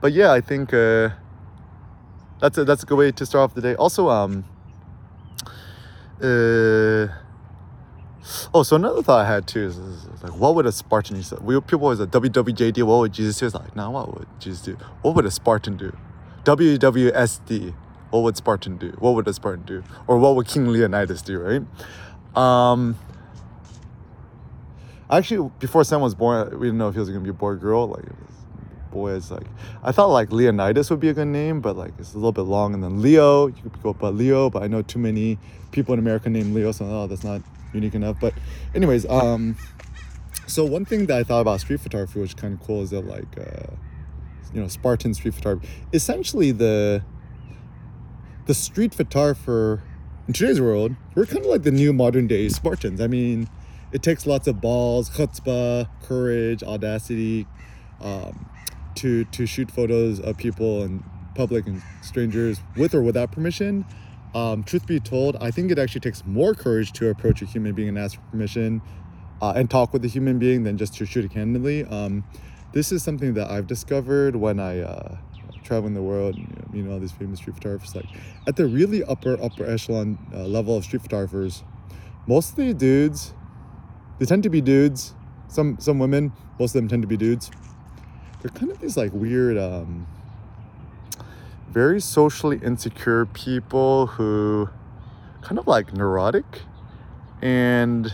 but 0.00 0.12
yeah, 0.12 0.30
I 0.30 0.40
think 0.40 0.72
uh, 0.72 1.08
that's 2.40 2.58
a 2.58 2.64
that's 2.64 2.84
a 2.84 2.86
good 2.86 2.98
way 2.98 3.10
to 3.10 3.26
start 3.26 3.50
off 3.50 3.54
the 3.54 3.62
day. 3.62 3.74
Also, 3.74 4.10
um, 4.10 4.44
uh, 6.20 7.08
oh, 8.52 8.62
so 8.62 8.76
another 8.76 9.02
thought 9.02 9.24
I 9.24 9.26
had 9.26 9.48
too 9.48 9.64
is, 9.64 9.78
is 9.78 10.22
like, 10.22 10.36
what 10.36 10.54
would 10.54 10.66
a 10.66 10.72
Spartan 10.72 11.18
do? 11.18 11.38
We 11.40 11.58
people 11.62 11.84
always 11.84 11.98
like 11.98 12.10
WWJD. 12.10 12.82
What 12.82 12.98
would 12.98 13.14
Jesus 13.14 13.38
do? 13.40 13.46
It's 13.46 13.54
like, 13.54 13.74
now 13.74 13.90
nah, 13.90 14.02
what 14.04 14.18
would 14.18 14.28
Jesus 14.38 14.60
do? 14.60 14.76
What 15.00 15.14
would 15.14 15.24
a 15.24 15.30
Spartan 15.30 15.78
do? 15.78 15.96
WWSD 16.44 17.74
what 18.10 18.22
would 18.22 18.36
Spartan 18.36 18.76
do? 18.76 18.90
What 18.98 19.14
would 19.14 19.26
a 19.28 19.32
Spartan 19.32 19.64
do? 19.64 19.82
Or 20.06 20.18
what 20.18 20.36
would 20.36 20.46
King 20.46 20.68
Leonidas 20.68 21.22
do, 21.22 21.38
right? 21.38 21.62
Um, 22.36 22.96
actually, 25.10 25.50
before 25.58 25.84
Sam 25.84 26.00
was 26.00 26.14
born, 26.14 26.50
we 26.58 26.68
didn't 26.68 26.78
know 26.78 26.88
if 26.88 26.94
he 26.94 27.00
was 27.00 27.08
gonna 27.08 27.20
be 27.20 27.30
a 27.30 27.34
boy 27.34 27.48
or 27.48 27.56
girl. 27.56 27.88
Like, 27.88 28.04
boy 28.92 29.12
is 29.12 29.30
like, 29.30 29.46
I 29.82 29.92
thought 29.92 30.06
like 30.06 30.32
Leonidas 30.32 30.90
would 30.90 31.00
be 31.00 31.08
a 31.08 31.14
good 31.14 31.28
name, 31.28 31.60
but 31.60 31.76
like 31.76 31.92
it's 31.98 32.14
a 32.14 32.16
little 32.16 32.32
bit 32.32 32.42
long. 32.42 32.74
And 32.74 32.82
then 32.82 33.02
Leo, 33.02 33.46
you 33.48 33.62
could 33.62 33.82
go 33.82 33.92
by 33.92 34.08
Leo, 34.08 34.50
but 34.50 34.62
I 34.62 34.66
know 34.66 34.82
too 34.82 34.98
many 34.98 35.38
people 35.72 35.92
in 35.92 35.98
America 35.98 36.30
named 36.30 36.54
Leo, 36.54 36.72
so 36.72 36.84
oh, 36.86 37.06
that's 37.06 37.24
not 37.24 37.42
unique 37.72 37.94
enough. 37.94 38.16
But, 38.20 38.32
anyways, 38.74 39.06
um, 39.06 39.56
so 40.46 40.64
one 40.64 40.84
thing 40.84 41.06
that 41.06 41.18
I 41.18 41.24
thought 41.24 41.40
about 41.40 41.60
street 41.60 41.80
photography, 41.80 42.20
which 42.20 42.30
is 42.30 42.34
kind 42.34 42.54
of 42.54 42.66
cool, 42.66 42.82
is 42.82 42.90
that 42.90 43.06
like, 43.06 43.38
uh, 43.38 43.74
you 44.54 44.60
know, 44.60 44.68
Spartan 44.68 45.12
street 45.12 45.34
photography, 45.34 45.68
essentially 45.92 46.52
the 46.52 47.02
the 48.46 48.54
street 48.54 48.94
photographer 48.94 49.82
in 50.26 50.32
today's 50.32 50.60
world, 50.60 50.96
we're 51.14 51.26
kind 51.26 51.38
of 51.38 51.46
like 51.46 51.62
the 51.62 51.70
new 51.70 51.92
modern 51.92 52.26
day 52.26 52.48
Spartans. 52.48 53.00
I 53.00 53.06
mean, 53.06 53.48
it 53.92 54.02
takes 54.02 54.26
lots 54.26 54.48
of 54.48 54.60
balls, 54.60 55.10
chutzpah, 55.10 55.88
courage, 56.02 56.62
audacity, 56.62 57.46
um, 58.00 58.48
to 58.96 59.24
to 59.26 59.46
shoot 59.46 59.70
photos 59.70 60.20
of 60.20 60.36
people 60.36 60.82
and 60.82 61.02
public 61.34 61.66
and 61.66 61.82
strangers 62.02 62.60
with 62.76 62.94
or 62.94 63.02
without 63.02 63.30
permission. 63.30 63.84
Um, 64.34 64.64
truth 64.64 64.86
be 64.86 65.00
told, 65.00 65.36
I 65.36 65.50
think 65.50 65.70
it 65.70 65.78
actually 65.78 66.00
takes 66.00 66.24
more 66.26 66.54
courage 66.54 66.92
to 66.92 67.08
approach 67.08 67.42
a 67.42 67.46
human 67.46 67.74
being 67.74 67.88
and 67.88 67.98
ask 67.98 68.16
for 68.16 68.22
permission 68.30 68.82
uh, 69.40 69.52
and 69.56 69.70
talk 69.70 69.92
with 69.92 70.04
a 70.04 70.08
human 70.08 70.38
being 70.38 70.64
than 70.64 70.76
just 70.76 70.94
to 70.94 71.06
shoot 71.06 71.24
it 71.24 71.30
candidly. 71.30 71.84
Um, 71.84 72.24
this 72.72 72.92
is 72.92 73.02
something 73.02 73.34
that 73.34 73.50
I've 73.50 73.66
discovered 73.66 74.36
when 74.36 74.60
I 74.60 74.80
uh, 74.80 75.16
traveling 75.66 75.94
the 75.94 76.02
world, 76.02 76.36
you 76.72 76.82
know, 76.82 76.92
all 76.92 77.00
these 77.00 77.12
famous 77.12 77.38
street 77.40 77.54
photographers. 77.54 77.94
Like 77.94 78.06
at 78.46 78.56
the 78.56 78.66
really 78.66 79.04
upper 79.04 79.40
upper 79.42 79.66
echelon 79.66 80.18
uh, 80.34 80.44
level 80.44 80.76
of 80.76 80.84
street 80.84 81.02
photographers, 81.02 81.64
most 82.26 82.50
of 82.50 82.56
the 82.56 82.74
dudes, 82.74 83.34
they 84.18 84.26
tend 84.26 84.42
to 84.44 84.50
be 84.50 84.60
dudes. 84.60 85.14
Some 85.48 85.76
some 85.78 85.98
women, 85.98 86.32
most 86.58 86.74
of 86.74 86.80
them 86.80 86.88
tend 86.88 87.02
to 87.02 87.08
be 87.08 87.16
dudes. 87.16 87.50
They're 88.40 88.50
kind 88.50 88.70
of 88.70 88.80
these 88.80 88.96
like 88.96 89.12
weird, 89.12 89.58
um, 89.58 90.06
very 91.70 92.00
socially 92.00 92.60
insecure 92.62 93.26
people 93.26 94.06
who, 94.06 94.68
kind 95.42 95.58
of 95.58 95.66
like 95.66 95.92
neurotic, 95.92 96.62
and 97.42 98.12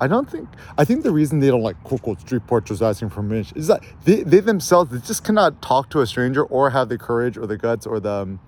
I 0.00 0.06
don't 0.08 0.28
think 0.28 0.48
I 0.76 0.84
think 0.84 1.02
the 1.02 1.12
reason 1.12 1.40
they 1.40 1.48
don't 1.48 1.62
like 1.62 1.82
quote 1.84 2.02
quote 2.02 2.20
street 2.20 2.46
portraits 2.46 2.82
asking 2.82 3.10
for 3.10 3.16
permission 3.16 3.56
is 3.56 3.68
that 3.68 3.82
they, 4.04 4.22
they 4.22 4.40
themselves 4.40 4.90
they 4.90 4.98
just 4.98 5.24
cannot 5.24 5.62
talk 5.62 5.90
to 5.90 6.00
a 6.00 6.06
stranger 6.06 6.44
or 6.44 6.70
have 6.70 6.88
the 6.88 6.98
courage 6.98 7.36
or 7.36 7.46
the 7.46 7.56
guts 7.56 7.86
or 7.86 8.00
the 8.00 8.10
um, 8.10 8.40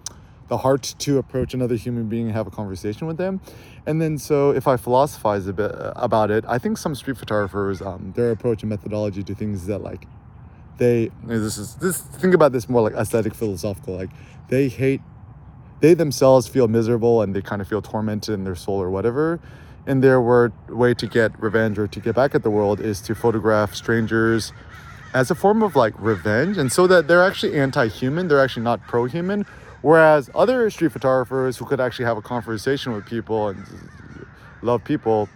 the 0.48 0.58
heart 0.58 0.94
to 0.98 1.18
approach 1.18 1.54
another 1.54 1.74
human 1.74 2.08
being 2.08 2.26
and 2.26 2.34
have 2.34 2.46
a 2.46 2.50
conversation 2.50 3.06
with 3.06 3.16
them. 3.16 3.40
And 3.84 4.00
then 4.00 4.18
so 4.18 4.50
if 4.50 4.68
I 4.68 4.76
philosophize 4.76 5.46
a 5.46 5.52
bit 5.52 5.72
uh, 5.72 5.92
about 5.96 6.30
it, 6.30 6.44
I 6.46 6.58
think 6.58 6.78
some 6.78 6.94
street 6.94 7.16
photographers 7.16 7.82
um, 7.82 8.12
their 8.14 8.30
approach 8.30 8.62
and 8.62 8.70
methodology 8.70 9.22
to 9.24 9.34
things 9.34 9.66
that 9.66 9.78
like 9.78 10.06
they 10.78 11.10
this 11.24 11.58
is 11.58 11.76
this 11.76 12.00
think 12.00 12.34
about 12.34 12.52
this 12.52 12.68
more 12.68 12.82
like 12.82 12.94
aesthetic 12.94 13.34
philosophical 13.34 13.96
like 13.96 14.10
they 14.48 14.68
hate 14.68 15.00
they 15.80 15.94
themselves 15.94 16.46
feel 16.48 16.68
miserable 16.68 17.22
and 17.22 17.34
they 17.34 17.42
kind 17.42 17.62
of 17.62 17.68
feel 17.68 17.82
tormented 17.82 18.34
in 18.34 18.44
their 18.44 18.54
soul 18.54 18.80
or 18.80 18.90
whatever 18.90 19.40
and 19.86 20.02
their 20.02 20.20
word, 20.20 20.52
way 20.68 20.94
to 20.94 21.06
get 21.06 21.40
revenge 21.40 21.78
or 21.78 21.86
to 21.86 22.00
get 22.00 22.14
back 22.14 22.34
at 22.34 22.42
the 22.42 22.50
world 22.50 22.80
is 22.80 23.00
to 23.02 23.14
photograph 23.14 23.74
strangers 23.74 24.52
as 25.14 25.30
a 25.30 25.34
form 25.34 25.62
of 25.62 25.76
like 25.76 25.94
revenge. 25.98 26.58
And 26.58 26.72
so 26.72 26.86
that 26.86 27.08
they're 27.08 27.22
actually 27.22 27.58
anti-human 27.58 28.28
they're 28.28 28.40
actually 28.40 28.64
not 28.64 28.80
pro-human. 28.86 29.46
Whereas 29.82 30.30
other 30.34 30.68
street 30.70 30.92
photographers 30.92 31.56
who 31.58 31.64
could 31.64 31.80
actually 31.80 32.06
have 32.06 32.16
a 32.16 32.22
conversation 32.22 32.92
with 32.92 33.06
people 33.06 33.48
and 33.48 33.64
love 34.62 34.82
people 34.82 35.28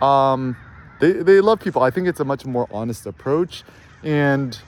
um, 0.00 0.56
they, 1.00 1.12
they 1.12 1.40
love 1.40 1.60
people. 1.60 1.82
I 1.82 1.90
think 1.90 2.08
it's 2.08 2.20
a 2.20 2.24
much 2.24 2.44
more 2.44 2.68
honest 2.70 3.06
approach. 3.06 3.64
And 4.02 4.58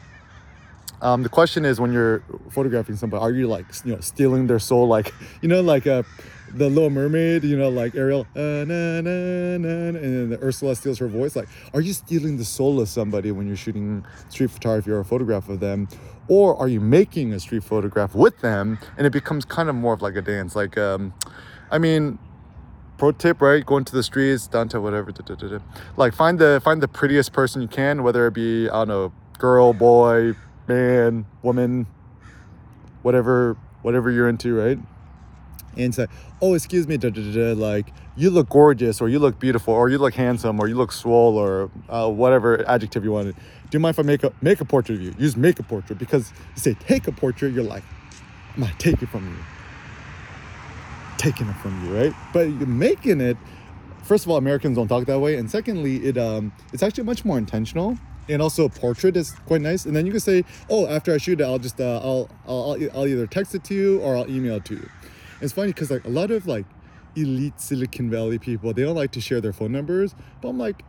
um, 1.01 1.23
the 1.23 1.29
question 1.29 1.65
is 1.65 1.81
when 1.81 1.93
you're 1.93 2.23
photographing 2.51 2.97
somebody 2.97 3.23
are 3.23 3.31
you 3.33 3.49
like 3.49 3.67
you 3.85 3.95
know 3.95 4.01
stealing 4.01 4.47
their 4.47 4.59
soul? 4.59 4.87
Like 4.87 5.13
you 5.41 5.49
know 5.49 5.61
like 5.61 5.87
a 5.87 6.05
the 6.55 6.69
Little 6.69 6.91
Mermaid, 6.91 7.45
you 7.45 7.57
know, 7.57 7.69
like 7.69 7.95
Ariel, 7.95 8.27
uh, 8.37 8.41
na, 8.41 9.01
na, 9.01 9.57
na, 9.59 9.69
and 9.69 9.97
then 9.97 10.31
the 10.31 10.39
Ursula 10.43 10.77
steals 10.77 10.99
her 10.99 11.09
voice. 11.09 11.35
Like, 11.35 11.49
are 11.73 11.81
you 11.81 11.93
stealing 11.93 12.37
the 12.37 12.45
soul 12.45 12.81
of 12.81 12.89
somebody 12.89 13.31
when 13.33 13.47
you're 13.47 13.57
shooting 13.57 14.05
street 14.29 14.51
photography 14.51 14.91
or 14.91 15.01
a 15.01 15.05
photograph 15.05 15.49
of 15.49 15.61
them? 15.61 15.89
Or 16.29 16.57
are 16.57 16.69
you 16.69 16.81
making 16.81 17.33
a 17.33 17.41
street 17.41 17.65
photograph 17.65 18.15
with 18.15 18.41
them 18.41 18.79
and 18.97 19.07
it 19.07 19.11
becomes 19.11 19.45
kind 19.45 19.69
of 19.69 19.75
more 19.75 19.95
of 19.95 20.03
like 20.03 20.15
a 20.15 20.23
dance? 20.23 20.55
Like, 20.55 20.79
um, 20.79 21.15
I 21.71 21.79
mean, 21.79 22.19
pro 22.99 23.13
tip, 23.13 23.41
right? 23.41 23.65
Go 23.65 23.79
into 23.79 23.93
the 23.93 24.03
streets, 24.03 24.47
down 24.47 24.69
to 24.69 24.81
whatever. 24.81 25.11
Da, 25.11 25.35
da, 25.35 25.35
da, 25.35 25.59
like, 25.97 26.15
find 26.15 26.39
the 26.39 26.61
find 26.63 26.83
the 26.83 26.89
prettiest 26.89 27.33
person 27.33 27.63
you 27.63 27.69
can, 27.69 28.03
whether 28.03 28.27
it 28.27 28.35
be 28.35 28.69
I 28.69 28.85
don't 28.85 28.89
know, 28.89 29.13
girl, 29.39 29.73
boy, 29.73 30.35
man, 30.69 31.27
woman, 31.43 31.87
whatever, 33.03 33.57
whatever 33.83 34.11
you're 34.11 34.29
into, 34.29 34.55
right? 34.55 34.79
And 35.77 35.95
say, 35.95 36.07
"Oh, 36.41 36.55
excuse 36.55 36.87
me, 36.87 36.97
da, 36.97 37.11
da, 37.11 37.33
da, 37.33 37.53
like 37.55 37.93
you 38.17 38.31
look 38.31 38.49
gorgeous, 38.49 39.01
or 39.01 39.09
you 39.09 39.19
look 39.19 39.39
beautiful, 39.39 39.75
or 39.75 39.89
you 39.89 39.99
look 39.99 40.15
handsome, 40.15 40.61
or 40.61 40.69
you 40.69 40.75
look 40.75 40.93
swole, 40.93 41.37
or 41.37 41.71
uh, 41.89 42.09
whatever 42.11 42.67
adjective 42.69 43.05
you 43.05 43.13
wanted. 43.13 43.35
Do 43.35 43.77
you 43.77 43.81
mind 43.81 43.95
if 43.95 43.99
I 43.99 44.03
make 44.03 44.25
a 44.25 44.33
make 44.43 44.61
a 44.61 44.65
portrait 44.65 44.97
of 44.97 45.03
you? 45.03 45.15
Use 45.19 45.37
make 45.37 45.59
a 45.59 45.63
portrait 45.63 45.99
because 45.99 46.33
you 46.55 46.61
say 46.61 46.75
take 46.75 47.09
a 47.09 47.13
portrait, 47.13 47.53
you're 47.53 47.65
like, 47.65 47.85
I'm 48.57 48.67
take 48.79 49.03
it 49.03 49.09
from 49.09 49.27
you, 49.27 49.37
taking 51.17 51.49
it 51.49 51.57
from 51.57 51.85
you, 51.87 51.97
right? 51.97 52.15
But 52.33 52.49
you're 52.49 52.67
making 52.67 53.21
it. 53.21 53.37
First 54.03 54.25
of 54.25 54.31
all, 54.31 54.37
Americans 54.37 54.77
don't 54.77 54.89
talk 54.89 55.07
that 55.07 55.21
way, 55.21 55.37
and 55.37 55.51
secondly, 55.51 55.97
it 56.05 56.19
um 56.19 56.53
it's 56.73 56.83
actually 56.83 57.05
much 57.05 57.25
more 57.25 57.39
intentional 57.39 57.99
and 58.29 58.41
also 58.41 58.65
a 58.65 58.69
portrait 58.69 59.17
is 59.17 59.33
quite 59.47 59.61
nice. 59.61 59.85
And 59.85 59.95
then 59.97 60.07
you 60.07 60.13
can 60.13 60.21
say, 60.21 60.45
"Oh, 60.71 60.87
after 60.87 61.13
I 61.13 61.19
shoot 61.19 61.41
it, 61.41 61.45
I'll 61.45 61.59
just 61.59 61.81
uh, 61.81 62.01
I'll, 62.03 62.29
I'll 62.47 62.77
I'll 62.95 63.07
either 63.07 63.27
text 63.27 63.55
it 63.55 63.65
to 63.65 63.75
you 63.75 64.01
or 64.01 64.17
I'll 64.17 64.29
email 64.31 64.57
it 64.57 64.65
to 64.67 64.75
you." 64.75 64.89
It's 65.43 65.53
funny 65.53 65.69
because 65.69 65.91
like 65.91 66.05
a 66.05 66.11
lot 66.11 66.31
of 66.31 66.47
like 66.47 66.65
elite 67.17 67.61
Silicon 67.61 68.11
Valley 68.11 68.39
people, 68.39 68.73
they 68.73 68.83
don't 68.83 68.97
like 68.97 69.13
to 69.13 69.21
share 69.21 69.41
their 69.41 69.53
phone 69.53 69.73
numbers. 69.73 70.15
But 70.41 70.49
I'm 70.49 70.59
like, 70.59 70.83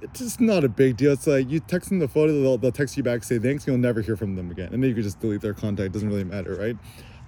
it's 0.00 0.20
just 0.20 0.40
not 0.40 0.64
a 0.64 0.68
big 0.68 0.96
deal. 0.96 1.12
It's 1.12 1.26
like 1.26 1.50
you 1.50 1.60
text 1.60 1.88
them 1.88 1.98
the 1.98 2.08
photo, 2.08 2.40
they'll, 2.40 2.58
they'll 2.58 2.72
text 2.72 2.96
you 2.96 3.02
back, 3.02 3.24
say 3.24 3.38
thanks, 3.38 3.64
and 3.64 3.72
you'll 3.72 3.82
never 3.82 4.00
hear 4.00 4.16
from 4.16 4.36
them 4.36 4.50
again. 4.50 4.72
And 4.72 4.82
then 4.82 4.88
you 4.88 4.94
can 4.94 5.02
just 5.02 5.20
delete 5.20 5.40
their 5.40 5.54
contact. 5.54 5.86
It 5.86 5.92
doesn't 5.92 6.08
really 6.08 6.24
matter, 6.24 6.54
right? 6.54 6.76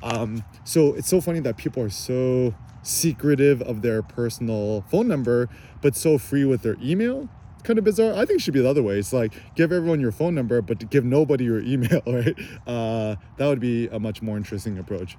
Um, 0.02 0.44
so 0.64 0.94
it's 0.94 1.08
so 1.08 1.20
funny 1.20 1.40
that 1.40 1.56
people 1.56 1.82
are 1.82 1.90
so 1.90 2.54
secretive 2.82 3.60
of 3.62 3.82
their 3.82 4.02
personal 4.02 4.82
phone 4.90 5.08
number, 5.08 5.48
but 5.82 5.94
so 5.96 6.18
free 6.18 6.44
with 6.44 6.62
their 6.62 6.76
email. 6.82 7.28
It's 7.54 7.62
kind 7.64 7.78
of 7.78 7.84
bizarre. 7.84 8.14
I 8.14 8.24
think 8.24 8.38
it 8.38 8.40
should 8.40 8.54
be 8.54 8.62
the 8.62 8.70
other 8.70 8.82
way. 8.82 8.98
It's 8.98 9.12
like 9.12 9.34
give 9.54 9.72
everyone 9.72 10.00
your 10.00 10.12
phone 10.12 10.34
number, 10.34 10.62
but 10.62 10.88
give 10.88 11.04
nobody 11.04 11.44
your 11.44 11.60
email, 11.64 12.00
right? 12.06 12.38
Uh, 12.66 13.16
that 13.36 13.46
would 13.46 13.60
be 13.60 13.88
a 13.88 13.98
much 13.98 14.22
more 14.22 14.36
interesting 14.36 14.78
approach. 14.78 15.18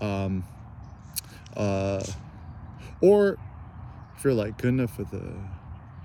Um, 0.00 0.44
uh, 1.56 2.02
or 3.00 3.38
if 4.16 4.24
you're 4.24 4.34
like 4.34 4.58
good 4.58 4.68
enough 4.68 4.94
for 4.94 5.04
the 5.04 5.34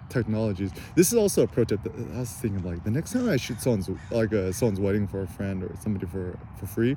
technologies. 0.09 0.71
This 0.95 1.11
is 1.11 1.17
also 1.17 1.43
a 1.43 1.47
pro 1.47 1.63
tip. 1.63 1.83
That 1.83 1.93
I 2.15 2.19
was 2.19 2.31
thinking 2.31 2.63
like 2.63 2.83
the 2.83 2.91
next 2.91 3.13
time 3.13 3.29
I 3.29 3.37
shoot 3.37 3.61
someone's 3.61 3.89
like 4.11 4.31
a, 4.31 4.53
someone's 4.53 4.79
wedding 4.79 5.07
for 5.07 5.21
a 5.21 5.27
friend 5.27 5.63
or 5.63 5.75
somebody 5.81 6.05
for 6.05 6.37
for 6.57 6.65
free, 6.65 6.95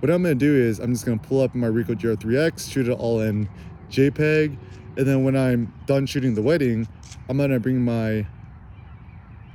what 0.00 0.10
I'm 0.10 0.22
gonna 0.22 0.34
do 0.34 0.54
is 0.54 0.78
I'm 0.78 0.92
just 0.92 1.04
gonna 1.04 1.18
pull 1.18 1.40
up 1.40 1.54
my 1.54 1.66
Ricoh 1.66 1.98
GR3X, 1.98 2.70
shoot 2.70 2.88
it 2.88 2.92
all 2.92 3.20
in 3.20 3.48
JPEG, 3.90 4.56
and 4.96 5.06
then 5.06 5.24
when 5.24 5.36
I'm 5.36 5.72
done 5.86 6.06
shooting 6.06 6.34
the 6.34 6.42
wedding, 6.42 6.86
I'm 7.28 7.38
gonna 7.38 7.60
bring 7.60 7.84
my 7.84 8.26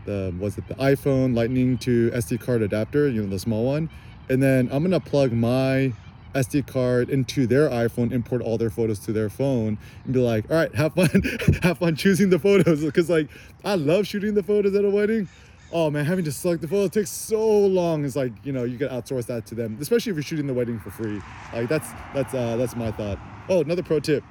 the 0.05 0.35
was 0.37 0.57
it 0.57 0.67
the 0.67 0.75
iPhone 0.75 1.33
Lightning 1.33 1.77
to 1.79 2.11
SD 2.11 2.41
card 2.41 2.61
adapter, 2.61 3.07
you 3.07 3.21
know 3.21 3.29
the 3.29 3.39
small 3.39 3.65
one, 3.65 3.89
and 4.29 4.43
then 4.43 4.69
I'm 4.71 4.83
gonna 4.83 4.99
plug 4.99 5.31
my 5.31 5.93
SD 6.33 6.67
card 6.67 7.09
into 7.09 7.47
their 7.47 7.69
iPhone, 7.69 8.11
import 8.11 8.41
all 8.41 8.57
their 8.57 8.69
photos 8.69 8.99
to 8.99 9.13
their 9.13 9.29
phone, 9.29 9.77
and 10.05 10.13
be 10.13 10.19
like, 10.19 10.49
all 10.49 10.57
right, 10.57 10.73
have 10.75 10.93
fun, 10.93 11.09
have 11.63 11.77
fun 11.77 11.95
choosing 11.95 12.29
the 12.29 12.39
photos. 12.39 12.83
Because 12.83 13.09
like, 13.09 13.29
I 13.63 13.75
love 13.75 14.07
shooting 14.07 14.33
the 14.33 14.43
photos 14.43 14.75
at 14.75 14.83
a 14.83 14.89
wedding. 14.89 15.27
Oh 15.71 15.89
man, 15.89 16.05
having 16.05 16.23
to 16.25 16.31
select 16.31 16.61
the 16.61 16.67
photo 16.67 16.87
takes 16.87 17.09
so 17.09 17.43
long. 17.43 18.05
It's 18.05 18.15
like 18.15 18.31
you 18.43 18.51
know 18.51 18.63
you 18.63 18.77
can 18.77 18.89
outsource 18.89 19.25
that 19.25 19.47
to 19.47 19.55
them, 19.55 19.77
especially 19.81 20.11
if 20.11 20.15
you're 20.15 20.23
shooting 20.23 20.45
the 20.45 20.53
wedding 20.53 20.79
for 20.79 20.91
free. 20.91 21.19
Like 21.51 21.67
that's 21.67 21.89
that's 22.13 22.33
uh, 22.33 22.57
that's 22.57 22.75
my 22.75 22.91
thought. 22.91 23.17
Oh, 23.49 23.61
another 23.61 23.81
pro 23.81 23.99
tip. 23.99 24.23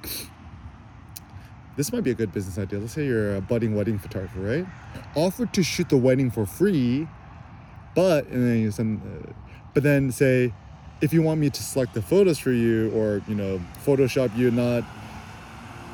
This 1.76 1.92
might 1.92 2.04
be 2.04 2.11
a 2.11 2.14
good 2.14 2.32
business 2.32 2.59
idea. 2.59 2.78
Let's 2.78 2.92
say 2.92 3.06
you're 3.06 3.37
a 3.37 3.40
budding 3.40 3.75
wedding 3.75 3.99
photographer, 3.99 4.40
right? 4.40 4.66
Offer 5.16 5.47
to 5.47 5.62
shoot 5.62 5.88
the 5.88 5.97
wedding 5.97 6.30
for 6.30 6.47
free, 6.47 7.09
but 7.97 8.26
and 8.26 8.47
then 8.47 8.61
you 8.61 8.71
send, 8.71 9.00
uh, 9.02 9.32
but 9.75 9.82
then 9.82 10.12
say 10.12 10.52
if 11.02 11.12
you 11.12 11.21
want 11.21 11.38
me 11.38 11.50
to 11.50 11.62
select 11.62 11.92
the 11.92 12.00
photos 12.00 12.38
for 12.38 12.52
you 12.52 12.90
or 12.92 13.21
you 13.28 13.35
know 13.35 13.61
photoshop 13.85 14.35
you 14.37 14.50
not 14.50 14.85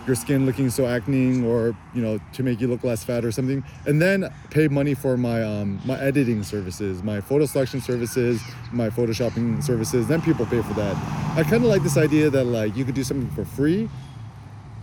your 0.06 0.14
skin 0.16 0.46
looking 0.46 0.70
so 0.70 0.86
acne 0.86 1.44
or 1.44 1.76
you 1.94 2.00
know 2.00 2.18
to 2.32 2.42
make 2.42 2.60
you 2.60 2.66
look 2.66 2.82
less 2.82 3.04
fat 3.04 3.24
or 3.24 3.30
something. 3.30 3.62
And 3.86 4.00
then 4.00 4.32
pay 4.50 4.66
money 4.68 4.94
for 4.94 5.16
my 5.16 5.42
um, 5.42 5.80
my 5.84 6.00
editing 6.00 6.42
services 6.42 7.02
my 7.02 7.20
photo 7.20 7.46
selection 7.46 7.80
services 7.80 8.40
my 8.72 8.88
photoshopping 8.88 9.62
services. 9.62 10.06
Then 10.08 10.22
people 10.22 10.46
pay 10.46 10.62
for 10.62 10.74
that. 10.74 10.96
I 11.36 11.42
kind 11.42 11.62
of 11.62 11.64
like 11.64 11.82
this 11.82 11.96
idea 11.96 12.30
that 12.30 12.44
like 12.44 12.74
you 12.76 12.84
could 12.84 12.94
do 12.94 13.04
something 13.04 13.30
for 13.30 13.44
free 13.44 13.88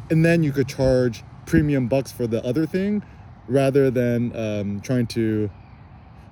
and 0.09 0.23
then 0.23 0.43
you 0.43 0.51
could 0.51 0.67
charge 0.67 1.23
premium 1.47 1.87
bucks 1.87 2.11
for 2.11 2.27
the 2.27 2.43
other 2.45 2.65
thing 2.65 3.03
rather 3.47 3.89
than 3.89 4.35
um, 4.35 4.81
trying 4.81 5.07
to 5.07 5.49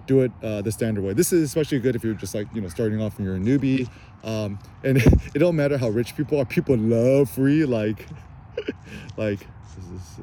do 0.05 0.21
it 0.21 0.31
uh, 0.41 0.61
the 0.61 0.71
standard 0.71 1.03
way. 1.03 1.13
This 1.13 1.33
is 1.33 1.43
especially 1.43 1.79
good 1.79 1.95
if 1.95 2.03
you're 2.03 2.13
just 2.13 2.35
like 2.35 2.47
you 2.53 2.61
know 2.61 2.67
starting 2.67 3.01
off 3.01 3.17
and 3.17 3.25
you're 3.25 3.35
a 3.35 3.39
newbie. 3.39 3.89
Um, 4.23 4.59
and 4.83 4.97
it 4.97 5.39
don't 5.39 5.55
matter 5.55 5.77
how 5.77 5.89
rich 5.89 6.15
people 6.15 6.39
are. 6.39 6.45
People 6.45 6.77
love 6.77 7.29
free. 7.29 7.65
Like, 7.65 8.07
like 9.17 9.39
this 9.75 10.01
is 10.01 10.19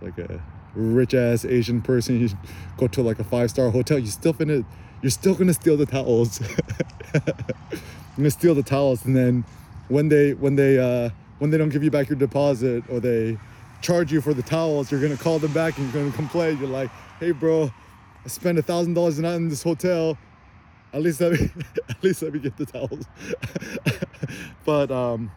like 0.00 0.18
a 0.18 0.42
rich 0.74 1.14
ass 1.14 1.44
Asian 1.44 1.82
person. 1.82 2.20
You 2.20 2.28
go 2.76 2.88
to 2.88 3.02
like 3.02 3.18
a 3.18 3.24
five 3.24 3.50
star 3.50 3.70
hotel. 3.70 3.98
You 3.98 4.06
still 4.06 4.32
gonna 4.32 4.64
you're 5.02 5.10
still 5.10 5.34
gonna 5.34 5.54
steal 5.54 5.76
the 5.76 5.86
towels. 5.86 6.40
you're 7.14 7.22
gonna 8.16 8.30
steal 8.30 8.54
the 8.54 8.62
towels, 8.62 9.04
and 9.04 9.16
then 9.16 9.44
when 9.88 10.08
they 10.08 10.34
when 10.34 10.56
they 10.56 10.78
uh, 10.78 11.10
when 11.38 11.50
they 11.50 11.58
don't 11.58 11.70
give 11.70 11.82
you 11.82 11.90
back 11.90 12.08
your 12.08 12.18
deposit 12.18 12.84
or 12.88 13.00
they 13.00 13.38
charge 13.80 14.12
you 14.12 14.20
for 14.20 14.32
the 14.32 14.42
towels, 14.42 14.90
you're 14.90 15.00
gonna 15.00 15.16
call 15.16 15.38
them 15.38 15.52
back 15.52 15.76
and 15.76 15.92
you're 15.92 16.02
gonna 16.02 16.14
complain. 16.14 16.58
You're 16.58 16.68
like, 16.68 16.90
hey 17.18 17.32
bro, 17.32 17.72
I 18.24 18.28
spent 18.28 18.58
a 18.58 18.62
thousand 18.62 18.94
dollars 18.94 19.18
a 19.18 19.22
night 19.22 19.34
in 19.34 19.48
this 19.48 19.62
hotel. 19.62 20.16
At 20.92 21.02
least 21.02 21.20
let 21.20 21.32
me, 21.32 21.50
at 21.88 22.04
least 22.04 22.22
let 22.22 22.32
me 22.32 22.38
get 22.38 22.56
the 22.56 22.66
towels. 22.66 23.06
but 24.64 24.90
um, 24.90 25.30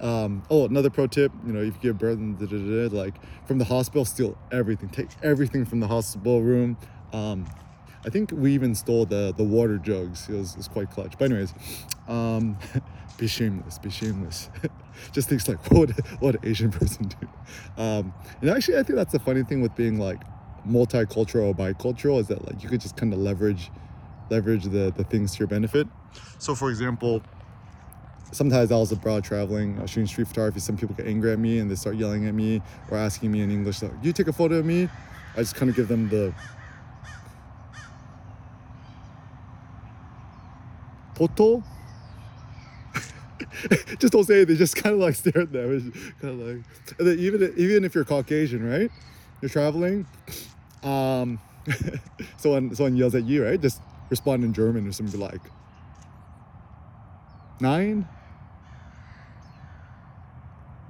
um, 0.00 0.42
oh, 0.50 0.66
another 0.66 0.90
pro 0.90 1.06
tip, 1.06 1.32
you 1.46 1.52
know, 1.52 1.60
if 1.60 1.74
you 1.74 1.80
give 1.80 1.98
birth, 1.98 2.18
da, 2.18 2.46
da, 2.46 2.88
da, 2.88 2.96
like 2.96 3.14
from 3.46 3.58
the 3.58 3.64
hospital, 3.64 4.04
steal 4.04 4.38
everything. 4.52 4.88
Take 4.88 5.08
everything 5.22 5.64
from 5.64 5.80
the 5.80 5.88
hospital 5.88 6.42
room. 6.42 6.76
Um, 7.12 7.46
I 8.04 8.10
think 8.10 8.30
we 8.32 8.52
even 8.52 8.74
stole 8.74 9.04
the 9.04 9.34
the 9.36 9.42
water 9.44 9.78
jugs. 9.78 10.28
It 10.28 10.34
was, 10.34 10.52
it 10.52 10.58
was 10.58 10.68
quite 10.68 10.90
clutch. 10.90 11.14
But 11.18 11.26
anyways, 11.26 11.52
um, 12.06 12.56
be 13.18 13.26
shameless, 13.26 13.78
be 13.78 13.90
shameless. 13.90 14.48
Just 15.12 15.28
things 15.28 15.48
like 15.48 15.70
what 15.70 15.90
what 16.20 16.36
an 16.36 16.48
Asian 16.48 16.70
person 16.70 17.08
do. 17.08 17.28
Um, 17.82 18.14
and 18.40 18.50
actually, 18.50 18.78
I 18.78 18.82
think 18.84 18.96
that's 18.96 19.12
the 19.12 19.18
funny 19.18 19.42
thing 19.42 19.60
with 19.60 19.74
being 19.74 19.98
like 19.98 20.22
multicultural 20.66 21.48
or 21.48 21.54
bicultural 21.54 22.20
is 22.20 22.28
that 22.28 22.44
like 22.46 22.62
you 22.62 22.68
could 22.68 22.80
just 22.80 22.96
kind 22.96 23.12
of 23.12 23.18
leverage 23.18 23.70
leverage 24.30 24.64
the 24.64 24.92
the 24.96 25.04
things 25.04 25.32
to 25.32 25.38
your 25.38 25.48
benefit. 25.48 25.86
So 26.38 26.54
for 26.54 26.70
example, 26.70 27.22
sometimes 28.32 28.72
I 28.72 28.76
was 28.76 28.92
abroad 28.92 29.24
traveling, 29.24 29.78
I 29.78 29.82
was 29.82 29.90
shooting 29.90 30.06
street 30.06 30.28
photography. 30.28 30.60
Some 30.60 30.76
people 30.76 30.94
get 30.94 31.06
angry 31.06 31.32
at 31.32 31.38
me 31.38 31.58
and 31.58 31.70
they 31.70 31.74
start 31.74 31.96
yelling 31.96 32.26
at 32.26 32.34
me 32.34 32.62
or 32.90 32.98
asking 32.98 33.32
me 33.32 33.42
in 33.42 33.50
English, 33.50 33.82
like, 33.82 33.92
"You 34.02 34.12
take 34.12 34.28
a 34.28 34.32
photo 34.32 34.56
of 34.56 34.66
me." 34.66 34.88
I 35.34 35.40
just 35.40 35.54
kind 35.54 35.68
of 35.68 35.76
give 35.76 35.88
them 35.88 36.08
the 36.08 36.32
photo. 41.14 41.62
just 43.98 44.12
don't 44.12 44.24
say 44.24 44.36
anything. 44.36 44.56
Just 44.56 44.76
kind 44.76 44.94
of 44.94 45.00
like 45.00 45.14
stare 45.14 45.42
at 45.42 45.52
them. 45.52 45.76
It's 45.76 46.20
kind 46.20 46.40
of 46.40 46.48
like, 47.00 47.18
even 47.18 47.54
even 47.56 47.84
if 47.84 47.94
you're 47.94 48.04
Caucasian, 48.04 48.68
right? 48.68 48.90
You're 49.40 49.50
traveling. 49.50 50.06
Um, 50.82 51.38
someone 52.36 52.74
someone 52.74 52.96
yells 52.96 53.14
at 53.14 53.24
you, 53.24 53.44
right? 53.44 53.60
Just 53.60 53.80
respond 54.10 54.44
in 54.44 54.52
German 54.52 54.86
or 54.86 54.92
something 54.92 55.20
like 55.20 55.40
nein. 57.60 58.06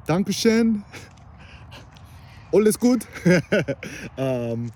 Dankeschön. 0.07 0.85
Alles 2.53 2.77
gut. 2.77 3.07
um, 4.19 4.73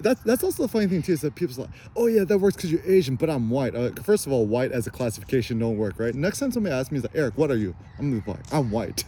that's 0.00 0.22
that's 0.24 0.44
also 0.44 0.64
the 0.64 0.68
funny 0.68 0.86
thing 0.88 1.02
too 1.02 1.12
is 1.12 1.20
that 1.22 1.34
people's 1.34 1.58
like, 1.58 1.70
oh 1.94 2.06
yeah, 2.06 2.24
that 2.24 2.38
works 2.38 2.56
because 2.56 2.72
you're 2.72 2.84
Asian, 2.84 3.16
but 3.16 3.30
I'm 3.30 3.48
white. 3.48 3.74
Uh, 3.74 3.90
first 4.02 4.26
of 4.26 4.32
all, 4.32 4.44
white 4.44 4.72
as 4.72 4.86
a 4.86 4.90
classification 4.90 5.58
don't 5.58 5.76
work, 5.78 5.98
right? 5.98 6.14
Next 6.14 6.40
time 6.40 6.52
somebody 6.52 6.74
asks 6.74 6.92
me, 6.92 7.00
like, 7.00 7.12
Eric, 7.14 7.38
what 7.38 7.50
are 7.50 7.56
you? 7.56 7.74
I'm 7.98 8.22
like, 8.26 8.52
I'm 8.52 8.70
white. 8.70 9.04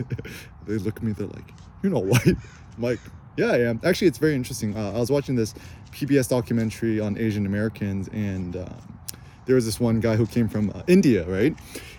they 0.66 0.78
look 0.78 0.96
at 0.96 1.02
me, 1.02 1.12
they're 1.12 1.26
like, 1.26 1.52
you're 1.82 1.92
not 1.92 2.04
white. 2.04 2.26
I'm 2.26 2.82
like, 2.82 3.00
yeah, 3.38 3.52
am. 3.52 3.80
Actually, 3.84 4.08
it's 4.08 4.18
very 4.18 4.34
interesting. 4.34 4.76
Uh, 4.76 4.90
I 4.90 4.98
was 4.98 5.12
watching 5.12 5.36
this 5.36 5.54
PBS 5.92 6.28
documentary 6.28 6.98
on 6.98 7.16
Asian 7.16 7.46
Americans, 7.46 8.08
and 8.08 8.56
um, 8.56 8.98
there 9.46 9.54
was 9.54 9.64
this 9.64 9.78
one 9.78 10.00
guy 10.00 10.16
who 10.16 10.26
came 10.26 10.48
from 10.48 10.70
uh, 10.74 10.82
India, 10.88 11.24
right? 11.28 11.54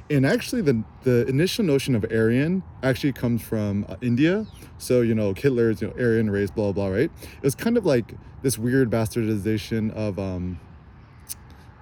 And 0.09 0.25
actually, 0.25 0.61
the 0.63 0.83
the 1.03 1.25
initial 1.27 1.63
notion 1.63 1.95
of 1.95 2.03
Aryan 2.11 2.61
actually 2.83 3.13
comes 3.13 3.41
from 3.41 3.85
uh, 3.87 3.95
India. 4.01 4.45
So 4.79 4.99
you 4.99 5.15
know, 5.15 5.33
Hitler's 5.33 5.81
you 5.81 5.87
know 5.87 5.93
Aryan 5.93 6.29
race, 6.29 6.51
blah 6.51 6.73
blah, 6.73 6.87
right? 6.87 7.09
It 7.37 7.43
was 7.43 7.55
kind 7.55 7.77
of 7.77 7.85
like 7.85 8.15
this 8.41 8.57
weird 8.57 8.89
bastardization 8.89 9.93
of 9.93 10.19
um, 10.19 10.59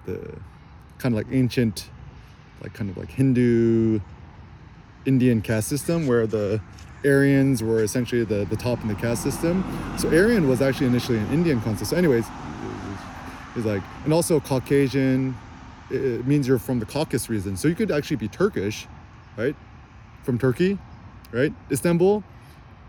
the 0.06 0.38
kind 1.00 1.16
of 1.16 1.18
like 1.18 1.34
ancient, 1.34 1.90
like 2.62 2.76
kind 2.76 2.92
of 2.92 2.98
like 2.98 3.10
Hindu 3.10 4.02
Indian 5.06 5.42
caste 5.42 5.68
system, 5.68 6.06
where 6.06 6.28
the 6.28 6.62
Aryans 7.06 7.64
were 7.64 7.84
essentially 7.84 8.24
the, 8.24 8.46
the 8.46 8.56
top 8.56 8.82
in 8.82 8.88
the 8.88 8.96
caste 8.96 9.24
system. 9.24 9.64
So 9.98 10.10
Aryan 10.10 10.48
was 10.48 10.62
actually 10.62 10.88
initially 10.88 11.18
an 11.18 11.32
Indian 11.32 11.62
concept. 11.62 11.92
So 11.92 11.98
anyways, 11.98 12.26
it's 13.56 13.66
like, 13.66 13.84
and 14.04 14.14
also 14.14 14.40
Caucasian, 14.40 15.36
it 15.90 16.26
means 16.28 16.48
you're 16.48 16.60
from 16.60 16.80
the 16.80 16.86
Caucasus 16.86 17.30
region. 17.30 17.58
So 17.58 17.68
you 17.68 17.76
could 17.76 17.92
actually 17.92 18.18
be 18.18 18.28
Turkish, 18.28 18.88
right? 19.36 19.56
From 20.24 20.38
Turkey, 20.38 20.78
right? 21.32 21.54
Istanbul. 21.72 22.24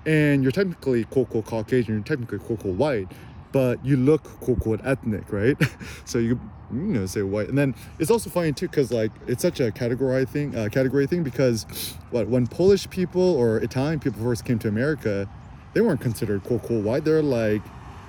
And 0.06 0.42
you're 0.42 0.52
technically 0.52 1.04
quote 1.04 1.26
unquote 1.26 1.46
Caucasian, 1.46 1.94
you're 1.94 2.04
technically 2.04 2.38
quote 2.38 2.60
unquote 2.60 2.76
white 2.76 3.08
but 3.52 3.84
you 3.84 3.96
look 3.96 4.24
quote 4.24 4.58
unquote 4.58 4.80
ethnic, 4.84 5.32
right? 5.32 5.56
so 6.04 6.18
you 6.18 6.40
you 6.72 6.78
know 6.78 7.06
say 7.06 7.22
white, 7.22 7.48
and 7.48 7.56
then 7.56 7.74
it's 7.98 8.10
also 8.10 8.30
funny 8.30 8.52
too 8.52 8.68
because 8.68 8.92
like 8.92 9.10
it's 9.26 9.42
such 9.42 9.60
a 9.60 9.70
category 9.72 10.24
thing, 10.24 10.54
uh, 10.56 10.68
category 10.70 11.06
thing 11.06 11.22
because 11.22 11.64
what 12.10 12.28
when 12.28 12.46
Polish 12.46 12.88
people 12.90 13.22
or 13.22 13.58
Italian 13.58 14.00
people 14.00 14.22
first 14.22 14.44
came 14.44 14.58
to 14.60 14.68
America, 14.68 15.28
they 15.74 15.80
weren't 15.80 16.00
considered 16.00 16.44
quote 16.44 16.62
unquote 16.62 16.84
white. 16.84 17.04
They're 17.04 17.22
like, 17.22 17.62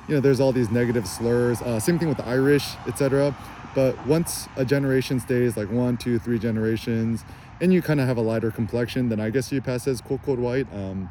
you 0.08 0.15
know, 0.15 0.21
there's 0.21 0.39
all 0.39 0.52
these 0.52 0.69
negative 0.69 1.08
slurs. 1.08 1.62
Uh, 1.62 1.80
same 1.80 1.99
thing 1.99 2.10
with 2.10 2.17
the 2.17 2.28
Irish, 2.28 2.75
etc. 2.88 3.36
But 3.75 4.06
once 4.08 4.47
a 4.58 4.65
generation 4.65 5.19
stays 5.19 5.56
like 5.56 5.69
one, 5.69 5.95
two, 5.97 6.19
three 6.19 6.39
generations, 6.39 7.23
and 7.62 7.71
you 7.73 7.82
kind 7.82 7.99
of 7.99 8.08
have 8.08 8.17
a 8.17 8.21
lighter 8.21 8.52
complexion, 8.52 9.10
then 9.10 9.19
I 9.19 9.30
guess 9.30 9.52
you 9.52 9.62
pass 9.62 9.88
as 9.88 10.02
quote 10.02 10.25
white. 10.25 10.71
Um, 10.73 11.10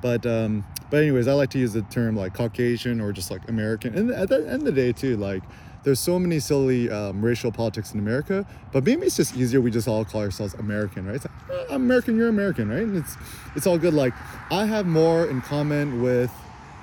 but 0.00 0.24
um, 0.26 0.64
but 0.90 1.02
anyways, 1.02 1.28
I 1.28 1.32
like 1.32 1.50
to 1.50 1.58
use 1.58 1.72
the 1.72 1.82
term 1.82 2.16
like 2.16 2.34
Caucasian 2.34 3.00
or 3.00 3.12
just 3.12 3.30
like 3.30 3.48
American. 3.48 3.94
And 3.96 4.10
at 4.10 4.28
the 4.28 4.48
end 4.48 4.60
of 4.60 4.64
the 4.64 4.72
day, 4.72 4.92
too, 4.92 5.16
like 5.16 5.42
there's 5.84 6.00
so 6.00 6.18
many 6.18 6.40
silly 6.40 6.90
um, 6.90 7.24
racial 7.24 7.52
politics 7.52 7.92
in 7.92 8.00
America, 8.00 8.46
but 8.72 8.84
maybe 8.84 9.06
it's 9.06 9.16
just 9.16 9.36
easier. 9.36 9.60
We 9.60 9.70
just 9.70 9.88
all 9.88 10.04
call 10.04 10.22
ourselves 10.22 10.54
American, 10.54 11.06
right? 11.06 11.16
It's 11.16 11.26
like, 11.26 11.70
I'm 11.70 11.82
American, 11.82 12.16
you're 12.16 12.28
American, 12.28 12.68
right? 12.68 12.82
And 12.82 12.96
it's 12.96 13.16
it's 13.54 13.66
all 13.66 13.78
good. 13.78 13.94
Like 13.94 14.14
I 14.50 14.64
have 14.64 14.86
more 14.86 15.26
in 15.26 15.40
common 15.40 16.02
with 16.02 16.32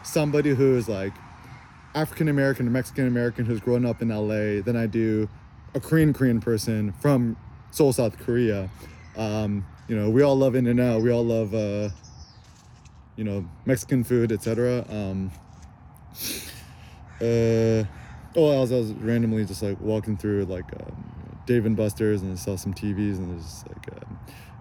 somebody 0.03 0.53
who 0.53 0.77
is 0.77 0.87
like 0.87 1.13
African 1.93 2.27
American 2.27 2.67
or 2.67 2.71
Mexican 2.71 3.07
American 3.07 3.45
who's 3.45 3.59
grown 3.59 3.85
up 3.85 4.01
in 4.01 4.09
LA 4.09 4.61
than 4.61 4.75
I 4.75 4.85
do 4.85 5.29
a 5.73 5.79
Korean 5.79 6.13
Korean 6.13 6.39
person 6.39 6.91
from 6.93 7.37
Seoul, 7.71 7.91
South 7.91 8.17
Korea. 8.19 8.69
Um, 9.17 9.65
you 9.87 9.95
know, 9.95 10.09
we 10.09 10.23
all 10.23 10.35
love 10.35 10.55
In-N-Out. 10.55 11.01
We 11.01 11.11
all 11.11 11.25
love. 11.25 11.53
Uh, 11.53 11.89
you 13.15 13.23
know 13.23 13.45
Mexican 13.65 14.03
food, 14.03 14.31
etc. 14.31 14.85
Um, 14.89 15.31
uh, 17.21 17.83
oh, 18.35 18.57
I 18.57 18.59
was, 18.59 18.71
I 18.71 18.77
was 18.77 18.93
randomly 18.93 19.45
just 19.45 19.63
like 19.63 19.79
walking 19.79 20.17
through 20.17 20.45
like 20.45 20.65
um, 20.73 21.41
Dave 21.45 21.65
and 21.65 21.75
Buster's 21.75 22.21
and 22.21 22.33
I 22.33 22.35
saw 22.35 22.55
some 22.55 22.73
TVs 22.73 23.17
and 23.17 23.31
there's 23.31 23.63
like 23.67 24.01
um, 24.01 24.19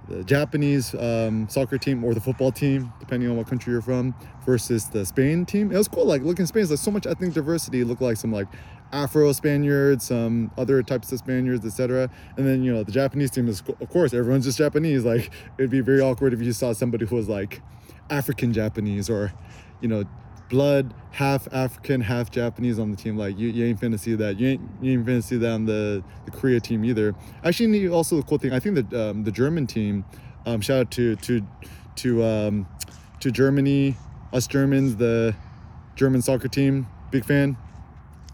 the 0.08 0.24
Japanese 0.24 0.94
um, 0.94 1.48
soccer 1.48 1.78
team 1.78 2.04
or 2.04 2.14
the 2.14 2.20
football 2.20 2.52
team, 2.52 2.92
depending 3.00 3.28
on 3.30 3.36
what 3.36 3.46
country 3.46 3.72
you're 3.72 3.82
from, 3.82 4.14
versus 4.44 4.88
the 4.88 5.04
Spain 5.04 5.46
team. 5.46 5.72
It 5.72 5.78
was 5.78 5.88
cool. 5.88 6.04
Like 6.04 6.22
looking 6.22 6.46
Spain, 6.46 6.66
there's 6.66 6.80
so 6.80 6.90
much 6.90 7.06
ethnic 7.06 7.32
diversity. 7.32 7.80
It 7.80 7.86
looked 7.86 8.02
like 8.02 8.16
some 8.16 8.32
like 8.32 8.48
Afro 8.92 9.32
Spaniards, 9.32 10.04
some 10.06 10.50
other 10.58 10.82
types 10.82 11.10
of 11.10 11.18
Spaniards, 11.18 11.64
etc. 11.64 12.10
And 12.36 12.46
then 12.46 12.62
you 12.62 12.72
know 12.72 12.84
the 12.84 12.92
Japanese 12.92 13.30
team 13.30 13.48
is 13.48 13.62
of 13.80 13.88
course 13.88 14.12
everyone's 14.12 14.44
just 14.44 14.58
Japanese. 14.58 15.04
Like 15.04 15.30
it'd 15.58 15.70
be 15.70 15.80
very 15.80 16.00
awkward 16.00 16.32
if 16.32 16.42
you 16.42 16.52
saw 16.52 16.72
somebody 16.72 17.06
who 17.06 17.16
was 17.16 17.28
like 17.28 17.62
African 18.10 18.52
Japanese 18.52 19.08
or, 19.10 19.32
you 19.80 19.88
know, 19.88 20.04
blood 20.48 20.94
half 21.10 21.48
African, 21.52 22.00
half 22.00 22.30
Japanese 22.30 22.78
on 22.78 22.90
the 22.90 22.96
team. 22.96 23.16
Like 23.16 23.38
you, 23.38 23.48
you 23.48 23.64
ain't 23.64 23.80
finna 23.80 23.98
see 23.98 24.14
that. 24.14 24.38
You 24.38 24.48
ain't 24.48 24.60
you 24.82 24.92
ain't 24.92 25.06
finna 25.06 25.22
see 25.22 25.36
that 25.36 25.50
on 25.50 25.64
the, 25.64 26.02
the 26.24 26.30
Korea 26.30 26.60
team 26.60 26.84
either. 26.84 27.14
Actually, 27.42 27.88
also 27.88 28.16
the 28.16 28.22
cool 28.22 28.38
thing, 28.38 28.52
I 28.52 28.60
think 28.60 28.76
that 28.76 29.10
um, 29.10 29.24
the 29.24 29.32
German 29.32 29.66
team, 29.66 30.04
um, 30.46 30.60
shout 30.60 30.80
out 30.80 30.90
to 30.92 31.16
to 31.16 31.46
to 31.96 32.24
um, 32.24 32.66
to 33.20 33.30
Germany, 33.30 33.96
us 34.32 34.46
Germans, 34.46 34.96
the 34.96 35.34
German 35.96 36.22
soccer 36.22 36.48
team. 36.48 36.86
Big 37.10 37.24
fan. 37.24 37.56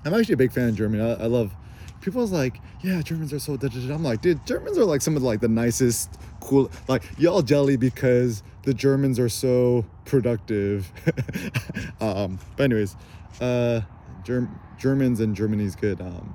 I'm 0.04 0.14
actually 0.14 0.34
a 0.34 0.38
big 0.38 0.52
fan 0.52 0.70
of 0.70 0.74
Germany. 0.74 1.02
I, 1.02 1.24
I 1.24 1.26
love 1.26 1.54
people's 2.00 2.32
like, 2.32 2.60
yeah, 2.82 3.02
Germans 3.02 3.32
are 3.32 3.38
so. 3.38 3.56
Da, 3.56 3.68
da, 3.68 3.86
da. 3.86 3.94
I'm 3.94 4.02
like, 4.02 4.22
dude, 4.22 4.44
Germans 4.46 4.78
are 4.78 4.84
like 4.84 5.02
some 5.02 5.16
of 5.16 5.22
like 5.22 5.40
the 5.40 5.48
nicest, 5.48 6.18
cool. 6.40 6.70
Like 6.88 7.04
y'all 7.18 7.42
jelly 7.42 7.76
because 7.76 8.42
the 8.62 8.74
Germans 8.74 9.18
are 9.18 9.28
so 9.28 9.84
productive. 10.04 10.90
um, 12.00 12.38
but 12.56 12.64
anyways, 12.64 12.96
uh, 13.40 13.82
Germ- 14.24 14.58
Germans 14.78 15.20
and 15.20 15.34
Germany's 15.34 15.76
good. 15.76 16.00
Um, 16.00 16.34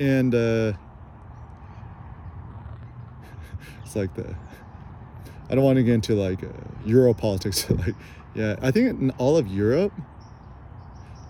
and 0.00 0.34
uh, 0.34 0.72
it's 3.84 3.96
like 3.96 4.14
the. 4.14 4.34
I 5.50 5.54
don't 5.54 5.64
want 5.64 5.76
to 5.76 5.82
get 5.82 5.94
into 5.94 6.14
like 6.14 6.42
uh, 6.42 6.48
Euro 6.86 7.14
politics. 7.14 7.68
like, 7.70 7.94
yeah, 8.34 8.56
I 8.62 8.70
think 8.70 9.00
in 9.00 9.10
all 9.12 9.36
of 9.36 9.46
Europe, 9.46 9.92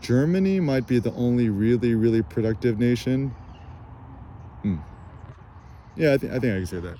Germany 0.00 0.60
might 0.60 0.86
be 0.86 0.98
the 0.98 1.12
only 1.14 1.48
really, 1.48 1.94
really 1.94 2.22
productive 2.22 2.78
nation. 2.78 3.34
Hmm. 4.64 4.76
Yeah, 5.94 6.14
I 6.14 6.18
think 6.18 6.32
I 6.32 6.38
think 6.38 6.52
I 6.54 6.56
can 6.56 6.66
say 6.66 6.80
that. 6.80 6.96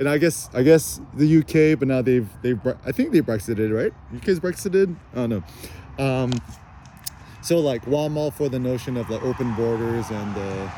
And 0.00 0.08
I 0.08 0.18
guess 0.18 0.50
I 0.52 0.64
guess 0.64 1.00
the 1.14 1.38
UK, 1.38 1.78
but 1.78 1.86
now 1.86 2.02
they've 2.02 2.28
they've 2.42 2.60
I 2.84 2.90
think 2.90 3.12
they 3.12 3.20
Brexited, 3.22 3.72
right? 3.72 3.92
UK's 4.16 4.40
Brexited. 4.40 4.96
I 5.12 5.26
don't 5.26 5.30
know. 5.30 6.04
Um, 6.04 6.32
so 7.40 7.60
like, 7.60 7.84
while 7.84 8.06
I'm 8.06 8.16
all 8.16 8.32
for 8.32 8.48
the 8.48 8.58
notion 8.58 8.96
of 8.96 9.08
like 9.08 9.22
open 9.22 9.54
borders 9.54 10.10
and 10.10 10.34
the 10.34 10.72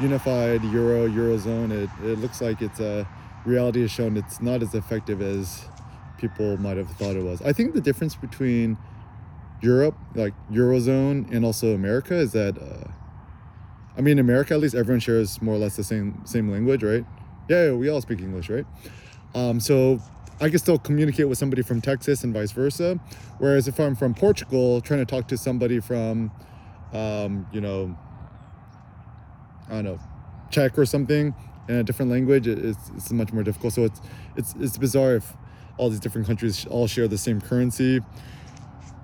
unified 0.00 0.64
Euro 0.64 1.08
Eurozone, 1.08 1.70
it 1.70 1.90
it 2.04 2.18
looks 2.18 2.40
like 2.40 2.60
it's 2.60 2.80
a 2.80 3.06
reality 3.46 3.82
has 3.82 3.92
shown 3.92 4.16
it's 4.16 4.40
not 4.40 4.62
as 4.62 4.74
effective 4.74 5.22
as 5.22 5.64
people 6.18 6.56
might 6.56 6.76
have 6.76 6.90
thought 6.96 7.14
it 7.14 7.22
was. 7.22 7.40
I 7.42 7.52
think 7.52 7.72
the 7.74 7.80
difference 7.80 8.16
between 8.16 8.76
Europe, 9.62 9.96
like 10.16 10.34
Eurozone, 10.50 11.32
and 11.32 11.44
also 11.44 11.74
America 11.74 12.14
is 12.16 12.32
that, 12.32 12.58
uh, 12.58 12.90
I 13.98 14.00
mean, 14.00 14.20
America 14.20 14.54
at 14.54 14.60
least 14.60 14.76
everyone 14.76 15.00
shares 15.00 15.42
more 15.42 15.56
or 15.56 15.58
less 15.58 15.76
the 15.76 15.82
same 15.82 16.22
same 16.24 16.48
language, 16.48 16.84
right? 16.84 17.04
Yeah, 17.48 17.66
yeah 17.66 17.72
we 17.72 17.88
all 17.88 18.00
speak 18.00 18.20
English, 18.20 18.48
right? 18.48 18.64
Um, 19.34 19.58
so 19.58 20.00
I 20.40 20.48
can 20.48 20.58
still 20.60 20.78
communicate 20.78 21.28
with 21.28 21.36
somebody 21.36 21.62
from 21.62 21.80
Texas 21.80 22.22
and 22.22 22.32
vice 22.32 22.52
versa. 22.52 23.00
Whereas 23.38 23.66
if 23.66 23.80
I'm 23.80 23.96
from 23.96 24.14
Portugal, 24.14 24.80
trying 24.80 25.00
to 25.00 25.04
talk 25.04 25.26
to 25.28 25.36
somebody 25.36 25.80
from, 25.80 26.30
um, 26.92 27.46
you 27.52 27.60
know, 27.60 27.98
I 29.68 29.72
don't 29.72 29.84
know, 29.84 30.00
Czech 30.50 30.78
or 30.78 30.86
something 30.86 31.34
in 31.68 31.74
a 31.74 31.82
different 31.82 32.10
language, 32.10 32.46
it's, 32.46 32.90
it's 32.96 33.10
much 33.10 33.32
more 33.32 33.42
difficult. 33.42 33.72
So 33.72 33.84
it's 33.84 34.00
it's 34.36 34.54
it's 34.60 34.78
bizarre 34.78 35.16
if 35.16 35.34
all 35.76 35.90
these 35.90 36.00
different 36.00 36.26
countries 36.26 36.66
all 36.66 36.86
share 36.86 37.08
the 37.08 37.18
same 37.18 37.40
currency. 37.40 38.00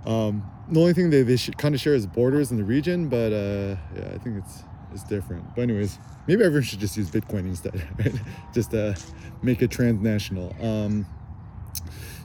Um, 0.07 0.49
the 0.71 0.81
only 0.81 0.93
thing 0.93 1.11
they, 1.11 1.23
they 1.23 1.37
kind 1.59 1.75
of 1.75 1.81
share 1.81 1.95
is 1.95 2.07
borders 2.07 2.51
in 2.51 2.59
the 2.59 2.65
region, 2.65 3.09
but 3.09 3.33
uh, 3.33 3.77
yeah, 3.97 4.13
I 4.15 4.19
think 4.19 4.39
it's 4.39 4.63
it's 4.95 5.05
different. 5.05 5.45
But 5.55 5.63
anyways, 5.63 5.99
maybe 6.27 6.45
everyone 6.45 6.63
should 6.63 6.81
just 6.81 6.97
use 6.97 7.11
Bitcoin 7.11 7.41
instead, 7.41 7.75
right? 7.99 8.15
just 8.55 8.73
uh, 8.75 8.95
make 9.43 9.61
it 9.61 9.71
transnational. 9.71 10.55
Um, 10.65 11.07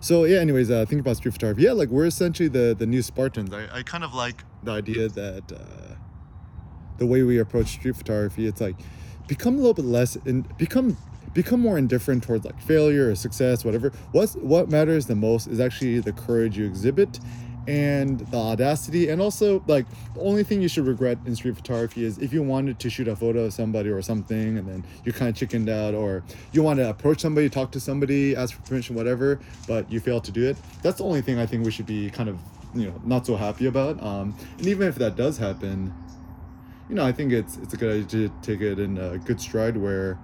so 0.01 0.23
yeah, 0.23 0.39
anyways, 0.39 0.71
uh, 0.71 0.85
think 0.85 1.01
about 1.01 1.17
street 1.17 1.33
photography. 1.33 1.63
Yeah, 1.63 1.73
like 1.73 1.89
we're 1.89 2.05
essentially 2.05 2.47
the 2.47 2.75
the 2.77 2.85
new 2.85 3.01
Spartans. 3.01 3.53
I, 3.53 3.79
I 3.79 3.83
kind 3.83 4.03
of 4.03 4.13
like 4.13 4.43
the 4.63 4.71
idea 4.71 5.09
that 5.09 5.51
uh, 5.51 5.95
the 6.97 7.05
way 7.05 7.23
we 7.23 7.39
approach 7.39 7.67
street 7.67 7.95
photography, 7.95 8.47
it's 8.47 8.61
like 8.61 8.75
become 9.27 9.55
a 9.55 9.57
little 9.57 9.73
bit 9.73 9.85
less 9.85 10.15
and 10.15 10.57
become 10.57 10.97
become 11.33 11.59
more 11.59 11.77
indifferent 11.77 12.23
towards 12.23 12.45
like 12.45 12.59
failure 12.61 13.09
or 13.09 13.15
success, 13.15 13.65
whatever. 13.65 13.91
What's 14.11 14.35
what 14.35 14.69
matters 14.69 15.07
the 15.07 15.15
most 15.15 15.47
is 15.47 15.59
actually 15.59 15.99
the 15.99 16.13
courage 16.13 16.57
you 16.57 16.65
exhibit 16.65 17.19
and 17.67 18.19
the 18.31 18.37
audacity 18.37 19.09
and 19.09 19.21
also 19.21 19.63
like 19.67 19.85
the 20.13 20.21
only 20.21 20.43
thing 20.43 20.61
you 20.61 20.67
should 20.67 20.85
regret 20.85 21.17
in 21.25 21.35
street 21.35 21.55
photography 21.55 22.03
is 22.03 22.17
if 22.17 22.33
you 22.33 22.41
wanted 22.41 22.79
to 22.79 22.89
shoot 22.89 23.07
a 23.07 23.15
photo 23.15 23.45
of 23.45 23.53
somebody 23.53 23.89
or 23.89 24.01
something 24.01 24.57
and 24.57 24.67
then 24.67 24.83
you 25.03 25.13
kind 25.13 25.29
of 25.29 25.35
chickened 25.35 25.69
out 25.69 25.93
or 25.93 26.23
you 26.51 26.63
want 26.63 26.77
to 26.77 26.89
approach 26.89 27.19
somebody 27.19 27.49
talk 27.49 27.71
to 27.71 27.79
somebody 27.79 28.35
ask 28.35 28.55
for 28.55 28.61
permission 28.63 28.95
whatever 28.95 29.39
but 29.67 29.89
you 29.91 29.99
fail 29.99 30.19
to 30.19 30.31
do 30.31 30.47
it. 30.47 30.57
That's 30.81 30.97
the 30.97 31.03
only 31.03 31.21
thing 31.21 31.39
i 31.39 31.45
think 31.45 31.65
we 31.65 31.71
should 31.71 31.85
be 31.85 32.09
kind 32.09 32.29
of 32.29 32.37
you 32.75 32.87
know 32.87 33.01
not 33.03 33.25
so 33.25 33.35
happy 33.35 33.65
about 33.65 34.01
um, 34.03 34.35
and 34.57 34.67
even 34.67 34.87
if 34.87 34.95
that 34.95 35.15
does 35.15 35.37
happen 35.37 35.93
you 36.87 36.95
know 36.95 37.05
i 37.05 37.11
think 37.11 37.31
it's 37.31 37.57
it's 37.57 37.73
a 37.73 37.77
good 37.77 38.05
idea 38.05 38.29
to 38.29 38.33
take 38.41 38.61
it 38.61 38.79
in 38.79 38.97
a 38.97 39.17
good 39.19 39.39
stride 39.39 39.77
where 39.77 40.19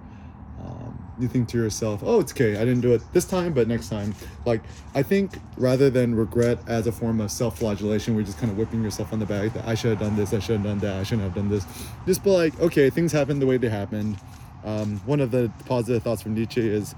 um, 0.60 0.85
you 1.18 1.28
think 1.28 1.48
to 1.48 1.56
yourself, 1.58 2.02
oh, 2.04 2.20
it's 2.20 2.32
okay, 2.32 2.56
I 2.56 2.60
didn't 2.60 2.80
do 2.80 2.92
it 2.92 3.02
this 3.12 3.24
time, 3.24 3.52
but 3.52 3.68
next 3.68 3.88
time. 3.88 4.14
Like, 4.44 4.62
I 4.94 5.02
think 5.02 5.38
rather 5.56 5.90
than 5.90 6.14
regret 6.14 6.58
as 6.66 6.86
a 6.86 6.92
form 6.92 7.20
of 7.20 7.30
self 7.30 7.58
flagellation, 7.58 8.14
we're 8.14 8.22
just 8.22 8.38
kind 8.38 8.50
of 8.50 8.58
whipping 8.58 8.82
yourself 8.82 9.12
on 9.12 9.18
the 9.18 9.26
back 9.26 9.52
that 9.54 9.66
I 9.66 9.74
should 9.74 9.90
have 9.90 10.00
done 10.00 10.16
this, 10.16 10.32
I 10.32 10.38
should 10.38 10.56
have 10.56 10.64
done 10.64 10.78
that, 10.80 10.96
I 10.96 11.02
shouldn't 11.02 11.22
have 11.22 11.34
done 11.34 11.48
this. 11.48 11.66
Just 12.06 12.22
be 12.22 12.30
like, 12.30 12.58
okay, 12.60 12.90
things 12.90 13.12
happened 13.12 13.40
the 13.40 13.46
way 13.46 13.56
they 13.56 13.68
happened. 13.68 14.18
Um, 14.64 14.98
one 15.06 15.20
of 15.20 15.30
the 15.30 15.50
positive 15.66 16.02
thoughts 16.02 16.22
from 16.22 16.34
Nietzsche 16.34 16.68
is 16.68 16.94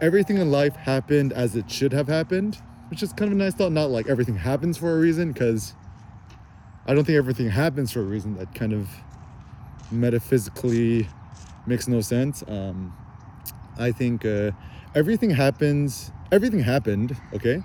everything 0.00 0.36
in 0.38 0.50
life 0.50 0.76
happened 0.76 1.32
as 1.32 1.56
it 1.56 1.70
should 1.70 1.92
have 1.92 2.06
happened, 2.08 2.58
which 2.90 3.02
is 3.02 3.12
kind 3.12 3.32
of 3.32 3.38
a 3.38 3.42
nice 3.42 3.54
thought. 3.54 3.72
Not 3.72 3.90
like 3.90 4.08
everything 4.08 4.36
happens 4.36 4.76
for 4.76 4.94
a 4.94 4.98
reason, 4.98 5.32
because 5.32 5.74
I 6.86 6.94
don't 6.94 7.04
think 7.04 7.16
everything 7.16 7.48
happens 7.48 7.92
for 7.92 8.00
a 8.00 8.04
reason. 8.04 8.36
That 8.36 8.54
kind 8.54 8.72
of 8.72 8.88
metaphysically 9.90 11.08
makes 11.66 11.88
no 11.88 12.00
sense. 12.00 12.42
Um, 12.46 12.92
I 13.78 13.92
think 13.92 14.24
uh, 14.24 14.52
everything 14.94 15.30
happens, 15.30 16.12
everything 16.30 16.60
happened, 16.60 17.16
okay? 17.34 17.62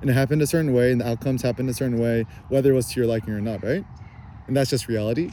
And 0.00 0.10
it 0.10 0.12
happened 0.12 0.42
a 0.42 0.46
certain 0.46 0.72
way, 0.72 0.92
and 0.92 1.00
the 1.00 1.08
outcomes 1.08 1.42
happened 1.42 1.68
a 1.70 1.74
certain 1.74 1.98
way, 1.98 2.26
whether 2.48 2.70
it 2.70 2.74
was 2.74 2.92
to 2.92 3.00
your 3.00 3.08
liking 3.08 3.32
or 3.32 3.40
not, 3.40 3.62
right? 3.62 3.84
And 4.46 4.56
that's 4.56 4.70
just 4.70 4.88
reality. 4.88 5.30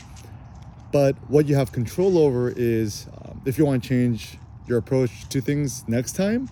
But 0.92 1.16
what 1.30 1.46
you 1.46 1.56
have 1.56 1.72
control 1.72 2.18
over 2.18 2.54
is 2.56 3.08
um, 3.26 3.42
if 3.46 3.58
you 3.58 3.66
want 3.66 3.84
to 3.84 3.90
change 3.90 4.38
your 4.68 4.78
approach 4.78 5.28
to 5.30 5.42
things 5.42 5.88
next 5.88 6.14
time, 6.14 6.50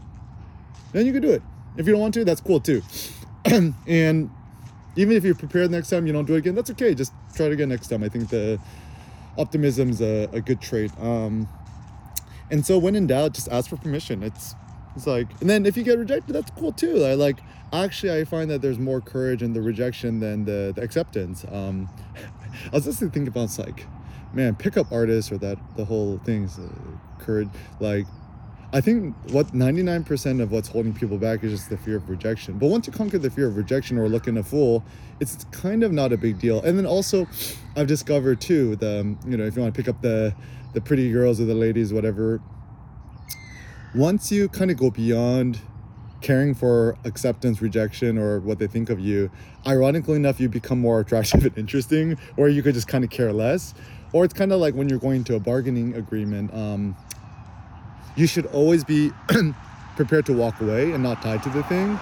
then 0.91 1.05
you 1.05 1.13
can 1.13 1.21
do 1.21 1.31
it. 1.31 1.41
If 1.77 1.87
you 1.87 1.93
don't 1.93 2.01
want 2.01 2.13
to, 2.15 2.25
that's 2.25 2.41
cool 2.41 2.59
too. 2.59 2.81
and 3.45 4.29
even 4.95 5.17
if 5.17 5.23
you're 5.23 5.35
prepared 5.35 5.71
next 5.71 5.89
time, 5.89 6.05
you 6.05 6.13
don't 6.13 6.25
do 6.25 6.35
it 6.35 6.39
again, 6.39 6.55
that's 6.55 6.69
okay. 6.71 6.93
Just 6.93 7.13
try 7.33 7.47
it 7.47 7.51
again 7.51 7.69
next 7.69 7.87
time. 7.87 8.03
I 8.03 8.09
think 8.09 8.29
the 8.29 8.59
optimism's 9.37 10.01
a, 10.01 10.29
a 10.31 10.41
good 10.41 10.61
trait. 10.61 10.91
Um, 10.99 11.47
and 12.53 12.63
so 12.63 12.77
when 12.77 12.95
in 12.95 13.07
doubt, 13.07 13.33
just 13.33 13.49
ask 13.49 13.67
for 13.67 13.77
permission. 13.77 14.21
It's 14.21 14.53
it's 14.95 15.07
like, 15.07 15.27
and 15.41 15.49
then 15.49 15.65
if 15.65 15.75
you 15.75 15.83
get 15.83 15.97
rejected, 15.97 16.33
that's 16.35 16.51
cool 16.51 16.71
too. 16.71 17.03
I 17.03 17.15
like 17.15 17.39
actually 17.73 18.21
I 18.21 18.25
find 18.25 18.47
that 18.51 18.61
there's 18.61 18.77
more 18.77 19.01
courage 19.01 19.41
in 19.41 19.53
the 19.53 19.61
rejection 19.61 20.19
than 20.19 20.45
the, 20.45 20.71
the 20.75 20.83
acceptance. 20.83 21.43
Um, 21.51 21.89
I 22.71 22.75
was 22.75 22.85
just 22.85 22.99
thinking 22.99 23.27
about 23.27 23.57
like, 23.57 23.87
man, 24.33 24.53
pickup 24.53 24.91
artists 24.91 25.31
or 25.31 25.39
that 25.39 25.57
the 25.77 25.83
whole 25.83 26.19
thing's 26.19 26.59
uh, 26.59 26.69
courage. 27.17 27.49
Like 27.79 28.05
I 28.73 28.81
think 28.81 29.15
what 29.31 29.53
99% 29.53 30.41
of 30.41 30.51
what's 30.51 30.67
holding 30.67 30.93
people 30.93 31.19
back 31.19 31.43
is 31.43 31.51
just 31.51 31.69
the 31.69 31.77
fear 31.77 31.97
of 31.97 32.09
rejection. 32.09 32.57
But 32.57 32.69
once 32.69 32.87
you 32.87 32.93
conquer 32.93 33.19
the 33.19 33.29
fear 33.29 33.47
of 33.47 33.55
rejection 33.55 33.99
or 33.99 34.09
looking 34.09 34.35
a 34.37 34.43
fool, 34.43 34.83
it's 35.19 35.43
kind 35.51 35.83
of 35.83 35.91
not 35.91 36.11
a 36.11 36.17
big 36.17 36.39
deal. 36.39 36.59
And 36.63 36.75
then 36.75 36.87
also, 36.87 37.27
I've 37.75 37.85
discovered 37.85 38.41
too 38.41 38.75
the 38.75 39.15
you 39.27 39.37
know 39.37 39.43
if 39.43 39.55
you 39.55 39.61
want 39.61 39.75
to 39.75 39.79
pick 39.79 39.87
up 39.87 40.01
the 40.01 40.33
the 40.73 40.81
pretty 40.81 41.11
girls 41.11 41.39
or 41.39 41.45
the 41.45 41.53
ladies, 41.53 41.93
whatever. 41.93 42.41
Once 43.93 44.31
you 44.31 44.49
kind 44.49 44.71
of 44.71 44.77
go 44.77 44.89
beyond 44.89 45.59
caring 46.21 46.55
for 46.55 46.97
acceptance, 47.05 47.61
rejection, 47.61 48.17
or 48.17 48.39
what 48.39 48.57
they 48.57 48.65
think 48.65 48.89
of 48.89 48.99
you, 48.99 49.29
ironically 49.67 50.15
enough, 50.15 50.39
you 50.39 50.49
become 50.49 50.79
more 50.79 50.99
attractive 50.99 51.45
and 51.45 51.57
interesting, 51.59 52.17
or 52.37 52.49
you 52.49 52.63
could 52.63 52.73
just 52.73 52.87
kind 52.87 53.03
of 53.03 53.11
care 53.11 53.31
less. 53.31 53.75
Or 54.13 54.25
it's 54.25 54.33
kind 54.33 54.51
of 54.51 54.59
like 54.59 54.73
when 54.73 54.89
you're 54.89 54.99
going 54.99 55.23
to 55.25 55.35
a 55.35 55.39
bargaining 55.39 55.93
agreement. 55.93 56.51
Um, 56.55 56.95
you 58.15 58.27
should 58.27 58.45
always 58.47 58.83
be 58.83 59.11
prepared 59.95 60.25
to 60.27 60.33
walk 60.33 60.61
away 60.61 60.91
and 60.91 61.03
not 61.03 61.21
tied 61.21 61.43
to 61.43 61.49
the 61.49 61.63
thing. 61.63 61.99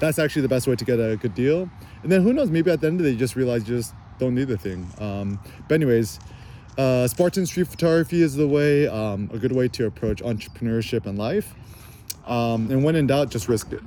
That's 0.00 0.18
actually 0.18 0.42
the 0.42 0.48
best 0.48 0.66
way 0.66 0.76
to 0.76 0.84
get 0.84 0.98
a 0.98 1.16
good 1.16 1.34
deal. 1.34 1.68
And 2.02 2.12
then 2.12 2.22
who 2.22 2.32
knows, 2.32 2.50
maybe 2.50 2.70
at 2.70 2.80
the 2.80 2.86
end 2.88 3.00
of 3.00 3.04
the 3.04 3.10
day, 3.10 3.12
you 3.14 3.18
just 3.18 3.36
realize 3.36 3.68
you 3.68 3.76
just 3.76 3.94
don't 4.18 4.34
need 4.34 4.48
the 4.48 4.58
thing. 4.58 4.86
Um, 4.98 5.40
but, 5.68 5.76
anyways, 5.76 6.18
uh, 6.76 7.06
Spartan 7.06 7.46
street 7.46 7.68
photography 7.68 8.20
is 8.20 8.34
the 8.34 8.46
way, 8.46 8.86
um, 8.86 9.30
a 9.32 9.38
good 9.38 9.52
way 9.52 9.68
to 9.68 9.86
approach 9.86 10.22
entrepreneurship 10.22 11.06
and 11.06 11.16
life. 11.16 11.54
Um, 12.26 12.70
and 12.70 12.84
when 12.84 12.96
in 12.96 13.06
doubt, 13.06 13.30
just 13.30 13.48
risk 13.48 13.72
it. 13.72 13.82